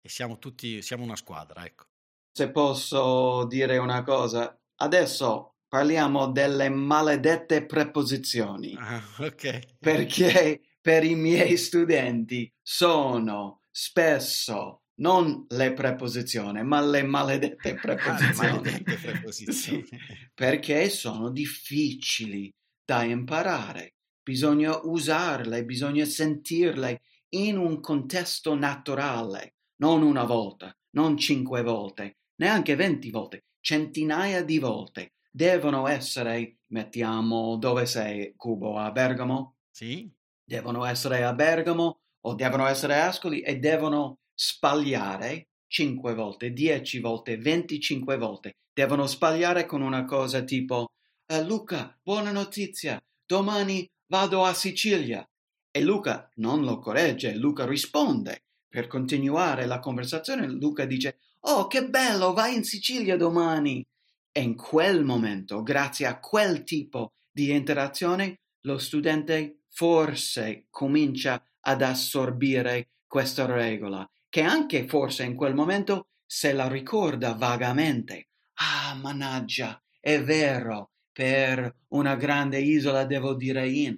e 0.00 0.08
siamo 0.08 0.38
tutti, 0.38 0.80
siamo 0.80 1.02
una 1.02 1.16
squadra, 1.16 1.66
ecco. 1.66 1.86
Se 2.30 2.52
posso 2.52 3.44
dire 3.46 3.78
una 3.78 4.04
cosa, 4.04 4.56
adesso 4.76 5.56
parliamo 5.66 6.30
delle 6.30 6.68
maledette 6.68 7.66
preposizioni. 7.66 8.76
Ah, 8.78 9.02
ok. 9.18 9.76
Perché 9.80 10.60
per 10.80 11.02
i 11.02 11.16
miei 11.16 11.56
studenti 11.56 12.48
sono 12.62 13.62
spesso 13.72 14.82
non 15.00 15.46
le 15.48 15.72
preposizioni, 15.72 16.62
ma 16.62 16.80
le 16.80 17.02
maledette 17.02 17.70
Ah, 17.70 17.72
le 17.72 17.80
preposizioni. 17.80 18.52
maledette 18.52 18.96
preposizioni. 18.98 19.84
Sì, 19.84 19.98
perché 20.32 20.88
sono 20.90 21.30
difficili 21.30 22.52
da 22.84 23.02
imparare. 23.02 23.93
Bisogna 24.24 24.80
usarle, 24.84 25.64
bisogna 25.64 26.04
sentirle 26.06 27.02
in 27.34 27.58
un 27.58 27.80
contesto 27.80 28.54
naturale, 28.54 29.56
non 29.76 30.02
una 30.02 30.24
volta, 30.24 30.74
non 30.92 31.16
cinque 31.18 31.62
volte, 31.62 32.16
neanche 32.36 32.74
venti 32.74 33.10
volte, 33.10 33.44
centinaia 33.60 34.42
di 34.42 34.58
volte. 34.58 35.12
Devono 35.30 35.86
essere, 35.86 36.60
mettiamo, 36.68 37.56
dove 37.58 37.86
sei, 37.86 38.34
Cubo, 38.36 38.78
a 38.78 38.90
Bergamo? 38.90 39.56
Sì? 39.72 40.14
devono 40.46 40.84
essere 40.84 41.24
a 41.24 41.32
Bergamo 41.34 42.00
o 42.26 42.34
devono 42.34 42.66
essere 42.66 42.94
a 42.96 43.08
Ascoli 43.08 43.40
e 43.40 43.58
devono 43.58 44.18
spagliare 44.34 45.48
5 45.66 46.14
volte, 46.14 46.52
10 46.52 47.00
volte, 47.00 47.36
25 47.36 48.16
volte. 48.16 48.56
Devono 48.72 49.06
spagliare 49.06 49.66
con 49.66 49.82
una 49.82 50.04
cosa 50.04 50.42
tipo 50.44 50.92
"Eh, 51.26 51.42
Luca, 51.44 51.98
buona 52.02 52.30
notizia, 52.30 53.02
domani 53.24 53.88
vado 54.06 54.44
a 54.44 54.54
Sicilia. 54.54 55.28
E 55.70 55.82
Luca 55.82 56.30
non 56.36 56.62
lo 56.62 56.78
corregge, 56.78 57.34
Luca 57.34 57.66
risponde. 57.66 58.44
Per 58.68 58.86
continuare 58.86 59.66
la 59.66 59.78
conversazione, 59.78 60.48
Luca 60.48 60.84
dice 60.84 61.18
Oh, 61.46 61.66
che 61.66 61.88
bello, 61.88 62.32
vai 62.32 62.54
in 62.54 62.64
Sicilia 62.64 63.16
domani. 63.16 63.86
E 64.32 64.40
in 64.40 64.56
quel 64.56 65.04
momento, 65.04 65.62
grazie 65.62 66.06
a 66.06 66.18
quel 66.18 66.64
tipo 66.64 67.12
di 67.30 67.50
interazione, 67.50 68.40
lo 68.62 68.78
studente 68.78 69.64
forse 69.68 70.66
comincia 70.70 71.44
ad 71.60 71.82
assorbire 71.82 72.90
questa 73.06 73.46
regola, 73.46 74.08
che 74.28 74.42
anche 74.42 74.86
forse 74.86 75.24
in 75.24 75.34
quel 75.34 75.54
momento 75.54 76.08
se 76.24 76.52
la 76.52 76.68
ricorda 76.68 77.34
vagamente. 77.34 78.28
Ah, 78.54 78.94
mannaggia, 78.94 79.80
è 80.00 80.22
vero, 80.22 80.93
per 81.14 81.72
una 81.90 82.16
grande 82.16 82.58
isola 82.58 83.04
devo 83.04 83.34
dire 83.34 83.68
in. 83.68 83.96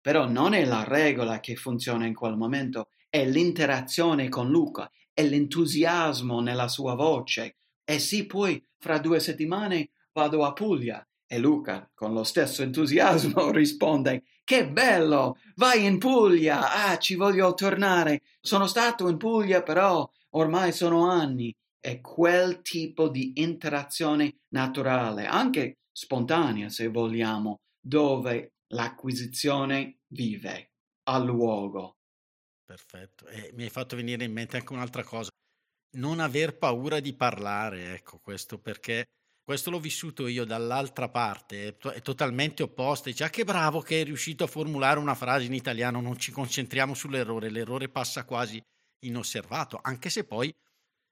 Però 0.00 0.28
non 0.28 0.52
è 0.52 0.64
la 0.66 0.84
regola 0.84 1.40
che 1.40 1.56
funziona 1.56 2.04
in 2.04 2.14
quel 2.14 2.36
momento, 2.36 2.90
è 3.08 3.24
l'interazione 3.24 4.28
con 4.28 4.50
Luca, 4.50 4.90
è 5.14 5.24
l'entusiasmo 5.24 6.40
nella 6.40 6.68
sua 6.68 6.94
voce. 6.94 7.56
E 7.84 7.98
sì, 7.98 8.26
poi 8.26 8.62
fra 8.78 8.98
due 8.98 9.18
settimane 9.18 9.90
vado 10.12 10.44
a 10.44 10.52
Puglia. 10.52 11.02
E 11.26 11.38
Luca, 11.38 11.90
con 11.94 12.12
lo 12.12 12.22
stesso 12.22 12.62
entusiasmo, 12.62 13.50
risponde: 13.52 14.24
Che 14.44 14.68
bello! 14.68 15.38
Vai 15.56 15.86
in 15.86 15.98
Puglia! 15.98 16.90
Ah, 16.90 16.98
ci 16.98 17.14
voglio 17.14 17.54
tornare. 17.54 18.22
Sono 18.40 18.66
stato 18.66 19.08
in 19.08 19.16
Puglia, 19.16 19.62
però 19.62 20.08
ormai 20.30 20.72
sono 20.72 21.08
anni. 21.10 21.54
È 21.80 22.00
quel 22.00 22.60
tipo 22.60 23.08
di 23.08 23.32
interazione 23.36 24.40
naturale, 24.48 25.26
anche 25.26 25.78
spontanea, 25.98 26.68
se 26.68 26.86
vogliamo, 26.86 27.56
dove 27.80 28.52
l'acquisizione 28.68 30.02
vive 30.12 30.74
a 31.08 31.18
luogo. 31.18 31.96
Perfetto. 32.64 33.26
E 33.26 33.50
mi 33.54 33.64
hai 33.64 33.70
fatto 33.70 33.96
venire 33.96 34.24
in 34.24 34.32
mente 34.32 34.56
anche 34.56 34.72
un'altra 34.72 35.02
cosa. 35.02 35.30
Non 35.96 36.20
aver 36.20 36.56
paura 36.56 37.00
di 37.00 37.14
parlare, 37.14 37.94
ecco 37.94 38.20
questo 38.20 38.60
perché 38.60 39.06
questo 39.42 39.70
l'ho 39.70 39.80
vissuto 39.80 40.28
io 40.28 40.44
dall'altra 40.44 41.08
parte, 41.08 41.76
è 41.76 42.02
totalmente 42.02 42.62
opposta. 42.62 43.08
Dice, 43.08 43.24
ah, 43.24 43.30
che 43.30 43.44
bravo 43.44 43.80
che 43.80 44.02
è 44.02 44.04
riuscito 44.04 44.44
a 44.44 44.48
formulare 44.48 45.00
una 45.00 45.14
frase 45.14 45.46
in 45.46 45.54
italiano, 45.54 46.00
non 46.00 46.18
ci 46.18 46.30
concentriamo 46.30 46.94
sull'errore, 46.94 47.50
l'errore 47.50 47.88
passa 47.88 48.24
quasi 48.24 48.62
inosservato, 49.00 49.80
anche 49.82 50.10
se 50.10 50.24
poi 50.24 50.54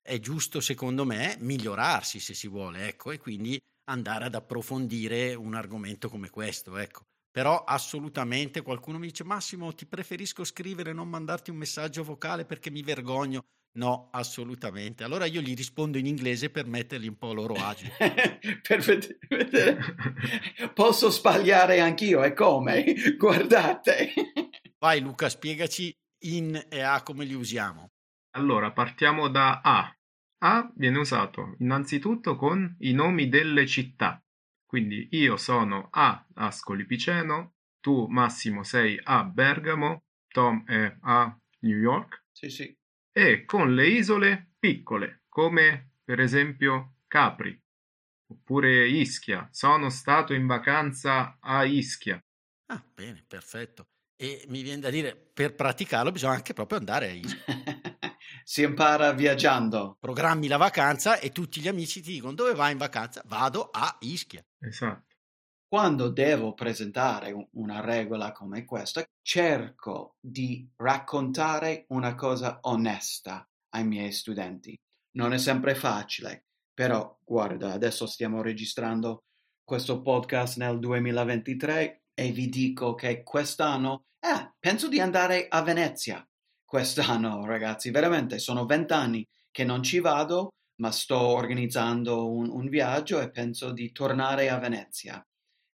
è 0.02 0.20
giusto, 0.20 0.60
secondo 0.60 1.04
me, 1.04 1.36
migliorarsi 1.40 2.20
se 2.20 2.34
si 2.34 2.46
vuole, 2.46 2.86
ecco, 2.86 3.10
e 3.10 3.18
quindi 3.18 3.60
andare 3.88 4.26
ad 4.26 4.34
approfondire 4.34 5.34
un 5.34 5.54
argomento 5.54 6.08
come 6.08 6.30
questo, 6.30 6.76
ecco. 6.76 7.02
Però 7.30 7.64
assolutamente 7.64 8.62
qualcuno 8.62 8.98
mi 8.98 9.08
dice 9.08 9.22
Massimo 9.22 9.74
ti 9.74 9.84
preferisco 9.84 10.42
scrivere 10.42 10.92
non 10.92 11.08
mandarti 11.08 11.50
un 11.50 11.58
messaggio 11.58 12.02
vocale 12.02 12.46
perché 12.46 12.70
mi 12.70 12.82
vergogno. 12.82 13.44
No, 13.76 14.08
assolutamente. 14.10 15.04
Allora 15.04 15.26
io 15.26 15.42
gli 15.42 15.54
rispondo 15.54 15.98
in 15.98 16.06
inglese 16.06 16.48
per 16.48 16.66
metterli 16.66 17.08
un 17.08 17.18
po' 17.18 17.30
a 17.30 17.34
loro 17.34 17.54
agio. 17.54 17.88
per 18.66 18.80
ved- 18.80 19.18
vedere. 19.28 19.78
Posso 20.72 21.10
sbagliare 21.10 21.80
anch'io, 21.80 22.22
e 22.24 22.32
come? 22.32 22.94
Guardate. 23.18 24.14
Vai 24.78 25.00
Luca, 25.00 25.28
spiegaci 25.28 25.94
in 26.24 26.66
e 26.70 26.80
a 26.80 27.02
come 27.02 27.26
li 27.26 27.34
usiamo. 27.34 27.90
Allora, 28.30 28.72
partiamo 28.72 29.28
da 29.28 29.60
A. 29.62 29.95
A 30.38 30.70
viene 30.74 30.98
usato 30.98 31.56
innanzitutto 31.60 32.36
con 32.36 32.76
i 32.80 32.92
nomi 32.92 33.28
delle 33.28 33.66
città. 33.66 34.22
Quindi 34.66 35.08
io 35.12 35.36
sono 35.36 35.88
a 35.90 36.26
Ascoli 36.34 36.84
Piceno, 36.84 37.54
tu 37.80 38.06
Massimo 38.06 38.62
sei 38.62 39.00
a 39.02 39.24
Bergamo, 39.24 40.04
Tom 40.28 40.64
è 40.66 40.96
a 41.00 41.34
New 41.60 41.78
York 41.78 42.24
Sì, 42.32 42.50
sì. 42.50 42.76
e 43.12 43.44
con 43.44 43.74
le 43.74 43.86
isole 43.86 44.50
piccole, 44.58 45.22
come 45.28 45.92
per 46.04 46.20
esempio 46.20 46.96
Capri 47.06 47.58
oppure 48.28 48.88
Ischia. 48.88 49.48
Sono 49.52 49.88
stato 49.88 50.34
in 50.34 50.46
vacanza 50.46 51.38
a 51.40 51.64
Ischia. 51.64 52.22
Ah, 52.66 52.84
bene, 52.92 53.24
perfetto. 53.26 53.86
E 54.16 54.44
mi 54.48 54.62
viene 54.62 54.80
da 54.80 54.90
dire, 54.90 55.14
per 55.14 55.54
praticarlo 55.54 56.10
bisogna 56.10 56.34
anche 56.34 56.52
proprio 56.52 56.78
andare 56.78 57.08
a 57.08 57.12
Ischia. 57.12 57.44
si 58.48 58.62
impara 58.62 59.10
viaggiando. 59.12 59.96
Programmi 59.98 60.46
la 60.46 60.56
vacanza 60.56 61.18
e 61.18 61.32
tutti 61.32 61.60
gli 61.60 61.66
amici 61.66 62.00
ti 62.00 62.12
dicono 62.12 62.32
dove 62.32 62.54
vai 62.54 62.70
in 62.70 62.78
vacanza? 62.78 63.20
Vado 63.26 63.70
a 63.72 63.96
Ischia. 64.02 64.40
Esatto. 64.60 65.16
Quando 65.66 66.10
devo 66.10 66.54
presentare 66.54 67.32
un- 67.32 67.44
una 67.54 67.80
regola 67.80 68.30
come 68.30 68.64
questa, 68.64 69.04
cerco 69.20 70.14
di 70.20 70.70
raccontare 70.76 71.86
una 71.88 72.14
cosa 72.14 72.58
onesta 72.62 73.44
ai 73.74 73.84
miei 73.84 74.12
studenti. 74.12 74.78
Non 75.16 75.32
è 75.32 75.38
sempre 75.38 75.74
facile, 75.74 76.44
però 76.72 77.18
guarda, 77.24 77.72
adesso 77.72 78.06
stiamo 78.06 78.42
registrando 78.42 79.24
questo 79.64 80.02
podcast 80.02 80.58
nel 80.58 80.78
2023 80.78 82.04
e 82.14 82.30
vi 82.30 82.48
dico 82.48 82.94
che 82.94 83.24
quest'anno, 83.24 84.04
eh, 84.20 84.52
penso 84.60 84.86
di 84.88 85.00
andare 85.00 85.48
a 85.48 85.62
Venezia. 85.62 86.24
Quest'anno, 86.76 87.44
ragazzi, 87.46 87.90
veramente 87.90 88.38
sono 88.38 88.66
vent'anni 88.66 89.26
che 89.50 89.64
non 89.64 89.82
ci 89.82 90.00
vado, 90.00 90.50
ma 90.80 90.90
sto 90.92 91.18
organizzando 91.18 92.30
un, 92.30 92.50
un 92.50 92.68
viaggio 92.68 93.20
e 93.20 93.30
penso 93.30 93.72
di 93.72 93.92
tornare 93.92 94.48
a 94.50 94.58
Venezia 94.58 95.26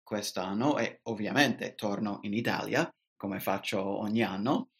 quest'anno 0.02 0.78
e 0.78 1.00
ovviamente 1.04 1.74
torno 1.74 2.18
in 2.22 2.34
Italia, 2.34 2.88
come 3.16 3.40
faccio 3.40 3.82
ogni 3.82 4.22
anno, 4.22 4.70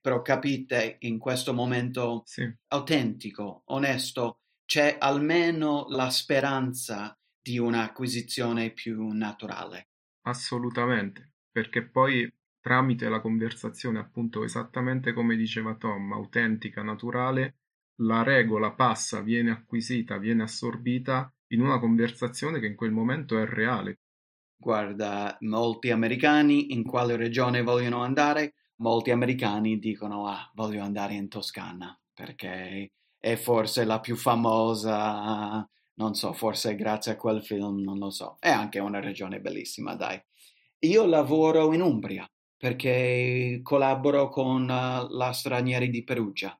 però 0.00 0.22
capite, 0.22 0.96
in 1.00 1.18
questo 1.18 1.52
momento 1.54 2.26
Sì. 2.26 2.54
autentico, 2.68 3.62
onesto, 3.66 4.40
c'è 4.64 4.96
almeno 5.00 5.86
la 5.88 6.10
speranza 6.10 7.18
di 7.40 7.58
un'acquisizione 7.58 8.72
più 8.72 9.08
naturale. 9.08 9.88
Assolutamente, 10.26 11.32
perché 11.50 11.88
poi 11.88 12.30
tramite 12.64 13.10
la 13.10 13.20
conversazione, 13.20 13.98
appunto, 13.98 14.42
esattamente 14.42 15.12
come 15.12 15.36
diceva 15.36 15.74
Tom, 15.74 16.14
autentica, 16.14 16.82
naturale, 16.82 17.58
la 17.96 18.22
regola 18.22 18.72
passa, 18.72 19.20
viene 19.20 19.50
acquisita, 19.50 20.16
viene 20.16 20.44
assorbita 20.44 21.30
in 21.48 21.60
una 21.60 21.78
conversazione 21.78 22.60
che 22.60 22.66
in 22.68 22.74
quel 22.74 22.90
momento 22.90 23.38
è 23.38 23.44
reale. 23.44 23.98
Guarda, 24.56 25.36
molti 25.40 25.90
americani 25.90 26.72
in 26.72 26.84
quale 26.84 27.16
regione 27.16 27.60
vogliono 27.60 28.02
andare? 28.02 28.54
Molti 28.76 29.10
americani 29.10 29.78
dicono, 29.78 30.26
ah, 30.26 30.50
voglio 30.54 30.82
andare 30.82 31.12
in 31.12 31.28
Toscana, 31.28 31.94
perché 32.14 32.92
è 33.18 33.36
forse 33.36 33.84
la 33.84 34.00
più 34.00 34.16
famosa, 34.16 35.68
non 35.96 36.14
so, 36.14 36.32
forse 36.32 36.74
grazie 36.76 37.12
a 37.12 37.16
quel 37.16 37.44
film, 37.44 37.82
non 37.82 37.98
lo 37.98 38.08
so. 38.08 38.38
È 38.40 38.48
anche 38.48 38.78
una 38.78 39.00
regione 39.00 39.38
bellissima, 39.38 39.94
dai. 39.96 40.18
Io 40.78 41.04
lavoro 41.04 41.74
in 41.74 41.82
Umbria, 41.82 42.26
perché 42.64 43.60
collaboro 43.62 44.30
con 44.30 44.62
uh, 44.62 45.14
la 45.14 45.32
Stranieri 45.32 45.90
di 45.90 46.02
Perugia. 46.02 46.58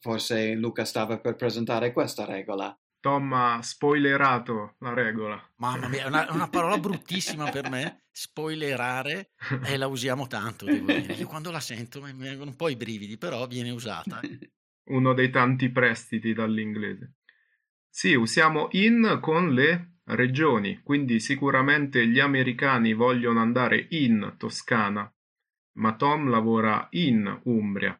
Forse 0.00 0.54
Luca 0.54 0.86
stava 0.86 1.20
per 1.20 1.36
presentare 1.36 1.92
questa 1.92 2.24
regola. 2.24 2.74
Tom 3.00 3.30
ha 3.34 3.60
spoilerato 3.60 4.76
la 4.78 4.94
regola. 4.94 5.52
Mamma 5.56 5.88
mia, 5.88 6.04
è 6.04 6.06
una, 6.06 6.26
una 6.32 6.48
parola 6.48 6.78
bruttissima 6.78 7.50
per 7.50 7.68
me, 7.68 8.04
spoilerare, 8.10 9.32
e 9.66 9.76
la 9.76 9.88
usiamo 9.88 10.26
tanto, 10.26 10.64
devo 10.64 10.86
dire. 10.86 11.12
Io 11.12 11.26
quando 11.26 11.50
la 11.50 11.60
sento 11.60 12.00
mi 12.00 12.14
vengono 12.14 12.48
un 12.48 12.56
po' 12.56 12.70
i 12.70 12.76
brividi, 12.76 13.18
però 13.18 13.46
viene 13.46 13.68
usata. 13.72 14.20
Uno 14.88 15.12
dei 15.12 15.28
tanti 15.28 15.68
prestiti 15.68 16.32
dall'inglese. 16.32 17.16
Sì, 17.90 18.14
usiamo 18.14 18.68
in 18.70 19.18
con 19.20 19.52
le 19.52 19.98
regioni, 20.04 20.80
quindi 20.82 21.20
sicuramente 21.20 22.06
gli 22.06 22.20
americani 22.20 22.94
vogliono 22.94 23.42
andare 23.42 23.88
in 23.90 24.36
Toscana, 24.38 25.12
ma 25.74 25.94
Tom 25.96 26.28
lavora 26.28 26.86
in 26.90 27.40
Umbria. 27.44 27.98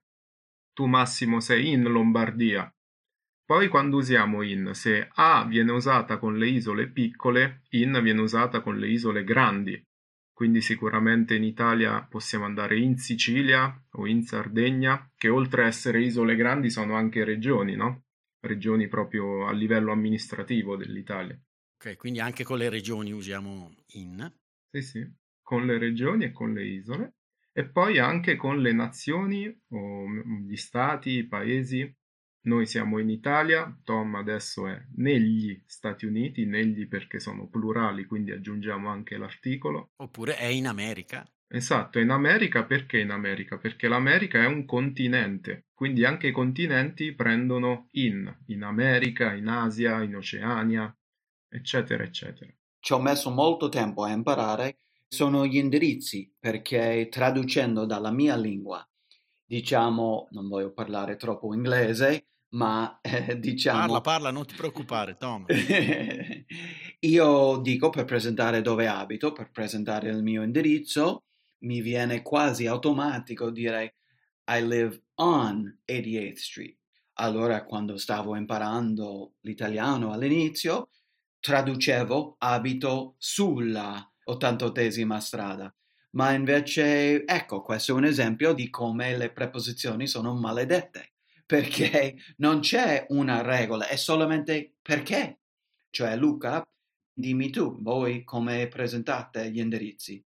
Tu 0.73 0.87
Massimo 0.87 1.41
sei 1.41 1.71
in 1.71 1.83
Lombardia. 1.83 2.73
Poi 3.45 3.69
quando 3.69 3.99
usiamo 3.99 4.43
in, 4.43 4.71
se 4.73 5.09
A 5.15 5.45
viene 5.45 5.73
usata 5.73 6.19
con 6.19 6.39
le 6.39 6.49
isole 6.49 6.89
piccole, 6.89 7.63
in 7.71 7.99
viene 8.03 8.21
usata 8.21 8.61
con 8.61 8.79
le 8.79 8.89
isole 8.89 9.25
grandi. 9.25 9.83
Quindi 10.33 10.63
sicuramente 10.63 11.35
in 11.35 11.45
Italia 11.45 12.05
possiamo 12.09 12.47
andare 12.47 12.79
in 12.79 12.97
Sicilia 12.97 13.73
o 13.93 14.07
in 14.07 14.23
Sardegna, 14.23 15.11
che 15.15 15.29
oltre 15.29 15.65
a 15.65 15.67
essere 15.67 16.03
isole 16.03 16.35
grandi 16.37 16.71
sono 16.71 16.95
anche 16.95 17.25
regioni, 17.25 17.77
no? 17.77 18.05
Regioni 18.41 18.89
proprio 18.89 19.47
a 19.47 19.53
livello 19.53 19.93
amministrativo 19.93 20.77
dell'Italia. 20.77 21.39
Ok, 21.77 21.97
quindi 21.97 22.21
anche 22.21 22.45
con 22.45 22.59
le 22.59 22.71
regioni 22.71 23.13
usiamo 23.13 23.75
in. 23.95 24.33
Sì, 24.71 24.83
sì, 24.83 25.15
con 25.43 25.67
le 25.67 25.79
regioni 25.79 26.25
e 26.25 26.33
con 26.33 26.53
le 26.55 26.65
isole. 26.65 27.17
E 27.53 27.69
poi 27.69 27.99
anche 27.99 28.37
con 28.37 28.61
le 28.61 28.73
nazioni 28.73 29.47
o 29.69 30.05
gli 30.47 30.57
stati, 30.57 31.11
i 31.11 31.27
paesi 31.27 31.95
noi 32.45 32.67
siamo 32.67 32.99
in 32.99 33.09
Italia, 33.09 33.79
Tom 33.85 34.17
adesso 34.17 34.67
è 34.67 34.77
negli 34.97 35.63
Stati 35.67 36.07
Uniti, 36.07 36.45
negli 36.45 36.89
perché 36.89 37.21
sono 37.21 37.47
plurali, 37.47 38.05
quindi 38.05 38.33
aggiungiamo 38.33 38.89
anche 38.89 39.17
l'articolo. 39.17 39.93
Oppure 39.97 40.37
è 40.37 40.47
in 40.47 40.67
America. 40.67 41.25
Esatto, 41.47 41.99
è 41.99 42.03
in 42.03 42.11
America 42.11 42.65
perché 42.65 42.99
in 42.99 43.11
America? 43.11 43.59
Perché 43.59 43.87
l'America 43.87 44.43
è 44.43 44.47
un 44.47 44.65
continente, 44.65 45.67
quindi 45.75 46.05
anche 46.05 46.29
i 46.29 46.33
continenti 46.33 47.15
prendono 47.15 47.89
in, 47.93 48.35
in 48.47 48.63
America, 48.63 49.35
in 49.35 49.47
Asia, 49.47 50.03
in 50.03 50.17
Oceania, 50.17 50.93
eccetera, 51.49 52.03
eccetera. 52.03 52.51
Ci 52.81 52.93
ho 52.95 53.01
messo 53.01 53.31
molto 53.31 53.69
tempo 53.69 54.03
a 54.03 54.11
imparare, 54.11 54.79
sono 55.13 55.45
gli 55.47 55.59
indirizzi, 55.59 56.33
perché 56.39 57.09
traducendo 57.11 57.85
dalla 57.85 58.11
mia 58.11 58.35
lingua, 58.35 58.83
diciamo, 59.45 60.29
non 60.31 60.49
voglio 60.49 60.73
parlare 60.73 61.17
troppo 61.17 61.53
inglese, 61.53 62.29
ma 62.55 62.99
eh, 63.03 63.39
diciamo... 63.39 63.81
Parla, 63.81 64.01
parla, 64.01 64.31
non 64.31 64.47
ti 64.47 64.55
preoccupare, 64.55 65.19
Tom. 65.19 65.45
Io 67.01 67.57
dico 67.59 67.91
per 67.91 68.07
presentare 68.07 68.63
dove 68.63 68.87
abito, 68.87 69.33
per 69.33 69.51
presentare 69.51 70.09
il 70.09 70.23
mio 70.23 70.43
indirizzo, 70.43 71.25
mi 71.59 71.83
viene 71.83 72.23
quasi 72.23 72.67
automatico 72.67 73.51
dire 73.51 73.97
I 74.47 74.67
live 74.67 74.99
on 75.17 75.79
88th 75.87 76.37
Street. 76.37 76.79
Allora, 77.17 77.67
quando 77.67 77.99
stavo 77.99 78.35
imparando 78.35 79.35
l'italiano 79.41 80.11
all'inizio, 80.11 80.89
traducevo 81.39 82.37
abito 82.39 83.15
sulla 83.19 84.07
88esima 84.33 85.19
strada. 85.19 85.75
Ma 86.11 86.33
invece, 86.33 87.25
ecco, 87.25 87.63
questo 87.63 87.93
è 87.93 87.95
un 87.95 88.05
esempio 88.05 88.53
di 88.53 88.69
come 88.69 89.17
le 89.17 89.31
preposizioni 89.31 90.07
sono 90.07 90.35
maledette 90.35 91.13
perché 91.53 92.17
non 92.39 92.61
c'è 92.61 93.07
una 93.11 93.43
regola, 93.43 93.87
è 93.87 93.97
solamente 93.97 94.77
perché. 94.81 95.41
Cioè, 95.91 96.17
Luca, 96.17 96.67
dimmi 97.13 97.51
tu, 97.51 97.81
voi 97.83 98.25
come 98.25 98.69
presentate 98.69 99.51
gli 99.51 99.59
indirizzi? 99.59 100.25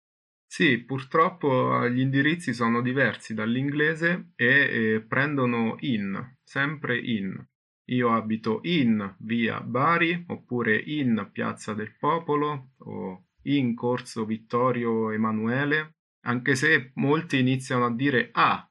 Sì, 0.46 0.82
purtroppo 0.82 1.86
gli 1.88 2.00
indirizzi 2.00 2.54
sono 2.54 2.80
diversi 2.80 3.34
dall'inglese 3.34 4.32
e 4.34 4.46
eh, 4.46 5.00
prendono 5.02 5.76
in, 5.80 6.36
sempre 6.42 6.98
in. 6.98 7.46
Io 7.90 8.12
abito 8.14 8.60
in 8.62 9.14
via 9.18 9.60
Bari 9.60 10.24
oppure 10.28 10.76
in 10.76 11.28
Piazza 11.32 11.74
del 11.74 11.94
Popolo 11.96 12.70
o 12.78 13.26
in 13.42 13.74
Corso 13.74 14.24
Vittorio 14.24 15.10
Emanuele, 15.10 15.96
anche 16.26 16.54
se 16.54 16.92
molti 16.94 17.38
iniziano 17.38 17.86
a 17.86 17.94
dire 17.94 18.30
a, 18.32 18.68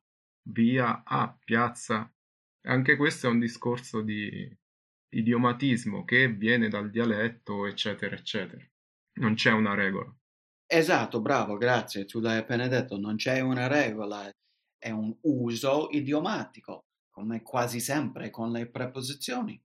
via 0.49 1.03
a, 1.03 1.35
piazza 1.43 2.11
anche 2.63 2.97
questo 2.97 3.27
è 3.27 3.29
un 3.29 3.39
discorso 3.39 4.01
di 4.01 4.57
idiomatismo 5.11 6.03
che 6.03 6.31
viene 6.31 6.67
dal 6.67 6.89
dialetto, 6.89 7.65
eccetera, 7.65 8.15
eccetera. 8.15 8.63
Non 9.19 9.35
c'è 9.35 9.51
una 9.51 9.73
regola. 9.73 10.13
Esatto, 10.65 11.21
bravo, 11.21 11.57
grazie. 11.57 12.05
Tu 12.05 12.19
l'hai 12.19 12.37
appena 12.37 12.67
detto, 12.67 12.97
non 12.97 13.15
c'è 13.15 13.39
una 13.39 13.67
regola, 13.67 14.29
è 14.77 14.91
un 14.91 15.15
uso 15.21 15.89
idiomatico, 15.91 16.85
come 17.09 17.41
quasi 17.41 17.79
sempre 17.79 18.29
con 18.29 18.51
le 18.51 18.69
preposizioni. 18.69 19.59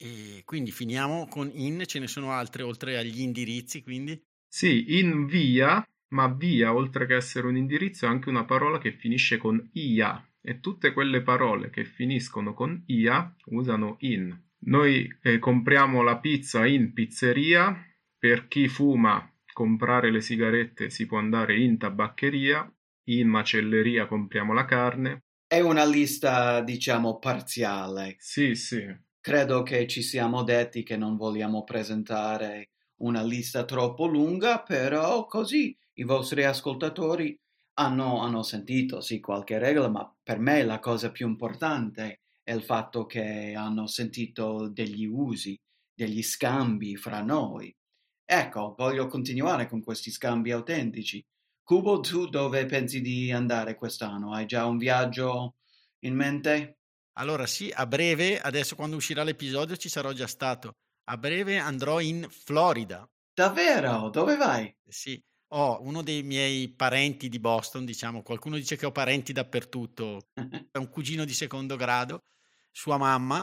E 0.00 0.42
quindi 0.44 0.70
finiamo 0.70 1.26
con 1.28 1.50
in, 1.52 1.82
ce 1.86 1.98
ne 1.98 2.06
sono 2.06 2.32
altre 2.32 2.62
oltre 2.62 2.96
agli 2.96 3.20
indirizzi, 3.20 3.82
quindi? 3.82 4.20
Sì, 4.48 4.98
in 4.98 5.26
via, 5.26 5.86
ma 6.08 6.28
via, 6.28 6.74
oltre 6.74 7.06
che 7.06 7.14
essere 7.14 7.46
un 7.46 7.56
indirizzo, 7.56 8.06
è 8.06 8.08
anche 8.08 8.28
una 8.30 8.44
parola 8.44 8.78
che 8.78 8.92
finisce 8.92 9.36
con 9.36 9.68
ia, 9.74 10.26
e 10.40 10.60
tutte 10.60 10.92
quelle 10.92 11.20
parole 11.20 11.68
che 11.68 11.84
finiscono 11.84 12.54
con 12.54 12.82
ia 12.86 13.34
usano 13.46 13.96
in. 14.00 14.34
Noi 14.60 15.06
eh, 15.22 15.38
compriamo 15.38 16.02
la 16.02 16.18
pizza 16.18 16.66
in 16.66 16.92
pizzeria, 16.92 17.76
per 18.18 18.48
chi 18.48 18.66
fuma 18.66 19.30
comprare 19.52 20.10
le 20.10 20.20
sigarette 20.20 20.88
si 20.88 21.06
può 21.06 21.18
andare 21.18 21.58
in 21.58 21.78
tabaccheria, 21.78 22.72
in 23.08 23.28
macelleria 23.28 24.06
compriamo 24.06 24.52
la 24.52 24.64
carne. 24.64 25.24
È 25.46 25.60
una 25.60 25.84
lista, 25.84 26.60
diciamo, 26.60 27.18
parziale. 27.18 28.16
Sì, 28.18 28.54
sì. 28.54 28.86
Credo 29.20 29.62
che 29.62 29.86
ci 29.86 30.02
siamo 30.02 30.42
detti 30.42 30.82
che 30.82 30.96
non 30.96 31.16
vogliamo 31.16 31.64
presentare 31.64 32.70
una 32.98 33.22
lista 33.22 33.64
troppo 33.64 34.06
lunga, 34.06 34.62
però 34.62 35.26
così 35.26 35.76
i 35.94 36.04
vostri 36.04 36.44
ascoltatori 36.44 37.38
hanno, 37.74 38.20
hanno 38.20 38.42
sentito 38.42 39.00
sì 39.00 39.20
qualche 39.20 39.58
regola, 39.58 39.88
ma 39.88 40.16
per 40.22 40.38
me 40.38 40.62
la 40.64 40.78
cosa 40.80 41.10
più 41.10 41.26
importante 41.28 42.20
è 42.42 42.52
il 42.52 42.62
fatto 42.62 43.06
che 43.06 43.54
hanno 43.56 43.86
sentito 43.86 44.68
degli 44.68 45.04
usi, 45.04 45.58
degli 45.94 46.22
scambi 46.22 46.96
fra 46.96 47.22
noi. 47.22 47.74
Ecco, 48.24 48.74
voglio 48.76 49.06
continuare 49.06 49.68
con 49.68 49.82
questi 49.82 50.10
scambi 50.10 50.50
autentici. 50.52 51.24
Cubo, 51.62 52.00
tu 52.00 52.28
dove 52.28 52.64
pensi 52.66 53.00
di 53.00 53.30
andare 53.32 53.74
quest'anno? 53.74 54.32
Hai 54.32 54.46
già 54.46 54.66
un 54.66 54.76
viaggio 54.78 55.56
in 56.00 56.14
mente? 56.14 56.78
Allora 57.18 57.46
sì, 57.46 57.70
a 57.74 57.86
breve, 57.86 58.40
adesso 58.40 58.74
quando 58.74 58.96
uscirà 58.96 59.22
l'episodio 59.22 59.76
ci 59.76 59.88
sarò 59.90 60.12
già 60.12 60.26
stato. 60.26 60.76
A 61.10 61.16
breve 61.16 61.56
andrò 61.56 62.00
in 62.00 62.28
Florida. 62.28 63.08
Davvero? 63.32 64.10
Dove 64.10 64.36
vai? 64.36 64.70
Sì, 64.86 65.18
ho 65.54 65.78
uno 65.80 66.02
dei 66.02 66.22
miei 66.22 66.68
parenti 66.68 67.30
di 67.30 67.38
Boston, 67.38 67.86
diciamo, 67.86 68.22
qualcuno 68.22 68.56
dice 68.56 68.76
che 68.76 68.84
ho 68.84 68.92
parenti 68.92 69.32
dappertutto, 69.32 70.26
è 70.70 70.76
un 70.76 70.90
cugino 70.90 71.24
di 71.24 71.32
secondo 71.32 71.76
grado, 71.76 72.24
sua 72.70 72.98
mamma 72.98 73.42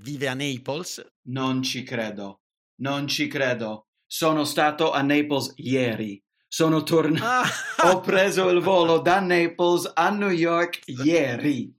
vive 0.00 0.26
a 0.26 0.34
Naples. 0.34 1.06
Non 1.28 1.62
ci 1.62 1.84
credo, 1.84 2.40
non 2.80 3.06
ci 3.06 3.28
credo. 3.28 3.86
Sono 4.04 4.42
stato 4.42 4.90
a 4.90 5.00
Naples 5.00 5.52
ieri. 5.56 6.20
Sono 6.48 6.82
tornato. 6.82 7.48
Ah. 7.76 7.92
Ho 7.92 8.00
preso 8.00 8.48
il 8.48 8.60
volo 8.60 8.98
da 8.98 9.20
Naples 9.22 9.88
a 9.94 10.10
New 10.10 10.30
York 10.30 10.80
ieri. 10.86 11.72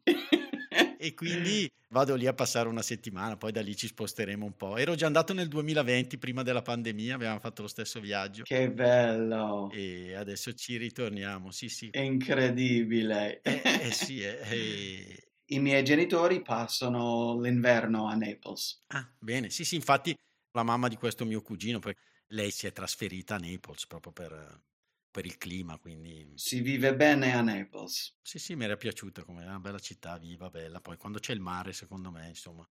E 1.02 1.14
quindi 1.14 1.72
vado 1.88 2.16
lì 2.16 2.28
a 2.28 2.34
passare 2.34 2.68
una 2.68 2.82
settimana, 2.82 3.38
poi 3.38 3.54
da 3.54 3.62
lì 3.62 3.74
ci 3.74 3.88
sposteremo 3.88 4.44
un 4.46 4.56
po'. 4.58 4.76
Ero 4.76 4.96
già 4.96 5.06
andato 5.06 5.34
nel 5.34 5.48
2020, 5.48 6.18
prima 6.18 6.44
della 6.44 6.62
pandemia, 6.62 7.16
abbiamo 7.16 7.40
fatto 7.40 7.62
lo 7.62 7.70
stesso 7.70 8.02
viaggio. 8.02 8.44
Che 8.44 8.70
bello! 8.70 9.70
E 9.72 10.14
adesso 10.14 10.54
ci 10.54 10.76
ritorniamo, 10.76 11.52
sì 11.52 11.70
sì. 11.70 11.90
Incredibile! 11.94 13.40
Eh, 13.42 13.62
eh 13.64 13.92
sì, 13.92 14.22
eh, 14.22 14.40
eh. 14.42 15.24
I 15.46 15.60
miei 15.60 15.84
genitori 15.84 16.42
passano 16.42 17.40
l'inverno 17.40 18.06
a 18.08 18.16
Naples. 18.16 18.84
Ah, 18.88 19.10
bene, 19.18 19.50
sì 19.50 19.64
sì, 19.64 19.76
infatti 19.76 20.14
la 20.52 20.64
mamma 20.64 20.90
di 20.90 20.98
questo 20.98 21.26
mio 21.26 21.42
cugino, 21.42 21.80
lei 22.28 22.52
si 22.52 22.68
è 22.68 22.74
trasferita 22.74 23.36
a 23.36 23.38
Naples 23.40 23.88
proprio 23.88 24.12
per, 24.12 24.62
per 25.12 25.26
il 25.26 25.38
clima, 25.38 25.78
quindi... 25.78 26.32
Si 26.36 26.62
vive 26.62 26.96
bene 26.96 27.34
a 27.34 27.42
Naples. 27.42 28.16
Sì, 28.22 28.40
sì, 28.40 28.56
mi 28.56 28.66
era 28.66 28.78
piaciuta 28.78 29.24
come 29.24 29.44
una 29.44 29.60
bella 29.60 29.80
città, 29.80 30.18
viva, 30.18 30.50
bella. 30.50 30.80
Poi 30.80 30.98
quando 30.98 31.20
c'è 31.20 31.34
il 31.34 31.40
mare, 31.40 31.74
secondo 31.74 32.12
me, 32.12 32.28
insomma, 32.28 32.68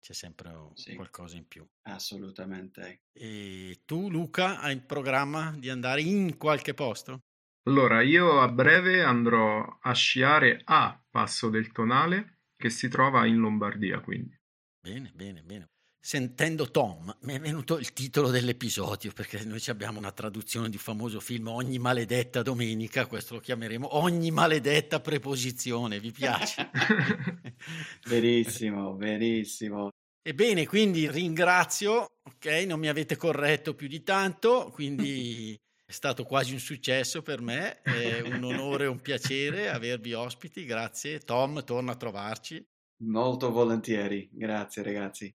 c'è 0.00 0.12
sempre 0.12 0.70
sì, 0.74 0.94
qualcosa 0.94 1.36
in 1.36 1.46
più. 1.46 1.66
Assolutamente. 1.82 3.02
E 3.12 3.82
tu, 3.84 4.10
Luca, 4.10 4.60
hai 4.60 4.74
in 4.74 4.86
programma 4.86 5.54
di 5.56 5.68
andare 5.68 6.02
in 6.02 6.36
qualche 6.36 6.74
posto? 6.74 7.20
Allora, 7.68 8.00
io 8.02 8.40
a 8.40 8.48
breve 8.48 9.02
andrò 9.02 9.78
a 9.80 9.92
sciare 9.92 10.62
a 10.64 11.02
Passo 11.10 11.50
del 11.50 11.72
Tonale 11.72 12.38
che 12.56 12.70
si 12.70 12.88
trova 12.88 13.26
in 13.26 13.36
Lombardia 13.36 14.00
quindi. 14.00 14.38
Bene, 14.80 15.12
bene, 15.14 15.42
bene. 15.42 15.68
Sentendo 16.02 16.70
Tom 16.70 17.14
mi 17.22 17.34
è 17.34 17.40
venuto 17.40 17.78
il 17.78 17.92
titolo 17.92 18.30
dell'episodio 18.30 19.12
perché 19.12 19.44
noi 19.44 19.62
abbiamo 19.66 19.98
una 19.98 20.12
traduzione 20.12 20.70
di 20.70 20.76
un 20.76 20.82
famoso 20.82 21.20
film 21.20 21.48
Ogni 21.48 21.78
maledetta 21.78 22.40
domenica, 22.40 23.04
questo 23.04 23.34
lo 23.34 23.40
chiameremo 23.40 23.98
Ogni 23.98 24.30
maledetta 24.30 25.00
preposizione, 25.00 26.00
vi 26.00 26.10
piace? 26.10 26.70
verissimo, 28.08 28.96
verissimo. 28.96 29.90
Ebbene, 30.22 30.66
quindi 30.66 31.10
ringrazio, 31.10 32.06
ok, 32.22 32.46
non 32.66 32.78
mi 32.78 32.88
avete 32.88 33.16
corretto 33.16 33.74
più 33.74 33.86
di 33.86 34.02
tanto, 34.02 34.70
quindi 34.72 35.54
è 35.84 35.92
stato 35.92 36.24
quasi 36.24 36.52
un 36.52 36.60
successo 36.60 37.20
per 37.20 37.40
me, 37.40 37.82
è 37.82 38.20
un 38.20 38.42
onore 38.44 38.84
e 38.84 38.88
un 38.88 39.00
piacere 39.00 39.68
avervi 39.68 40.14
ospiti, 40.14 40.64
grazie. 40.64 41.20
Tom, 41.20 41.64
torna 41.64 41.92
a 41.92 41.96
trovarci. 41.96 42.64
Molto 43.02 43.50
volentieri, 43.50 44.28
grazie 44.30 44.82
ragazzi. 44.82 45.34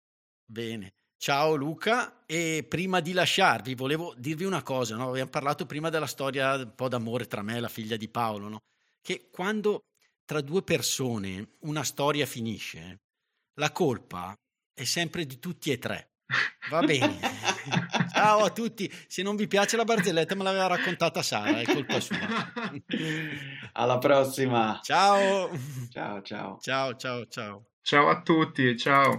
Bene. 0.52 0.92
Ciao 1.16 1.54
Luca 1.54 2.24
e 2.26 2.66
prima 2.68 3.00
di 3.00 3.14
lasciarvi 3.14 3.74
volevo 3.74 4.12
dirvi 4.18 4.44
una 4.44 4.62
cosa, 4.62 4.96
no? 4.96 5.08
abbiamo 5.08 5.30
parlato 5.30 5.64
prima 5.64 5.88
della 5.88 6.06
storia 6.06 6.56
un 6.56 6.74
po' 6.74 6.88
d'amore 6.88 7.26
tra 7.26 7.40
me 7.40 7.56
e 7.56 7.60
la 7.60 7.68
figlia 7.68 7.96
di 7.96 8.10
Paolo, 8.10 8.48
no? 8.48 8.58
che 9.00 9.30
quando 9.30 9.84
tra 10.26 10.42
due 10.42 10.62
persone 10.62 11.52
una 11.60 11.84
storia 11.84 12.26
finisce, 12.26 13.00
la 13.54 13.72
colpa 13.72 14.38
è 14.74 14.84
sempre 14.84 15.24
di 15.24 15.38
tutti 15.38 15.70
e 15.70 15.78
tre. 15.78 16.10
Va 16.68 16.80
bene. 16.80 17.18
Ciao 18.12 18.40
a 18.40 18.50
tutti. 18.50 18.92
Se 19.08 19.22
non 19.22 19.36
vi 19.36 19.46
piace 19.46 19.78
la 19.78 19.84
barzelletta 19.84 20.34
me 20.34 20.42
l'aveva 20.42 20.66
raccontata 20.66 21.22
Sara, 21.22 21.60
è 21.60 21.64
colpa 21.64 21.98
sua. 21.98 22.18
Alla 23.72 23.96
prossima. 23.96 24.80
Ciao. 24.82 25.50
Ciao, 25.88 26.20
ciao. 26.20 26.58
Ciao, 26.60 26.96
ciao, 26.96 27.26
ciao. 27.26 27.66
Ciao 27.80 28.08
a 28.08 28.20
tutti, 28.20 28.76
ciao. 28.76 29.18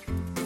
Bye. 0.11 0.40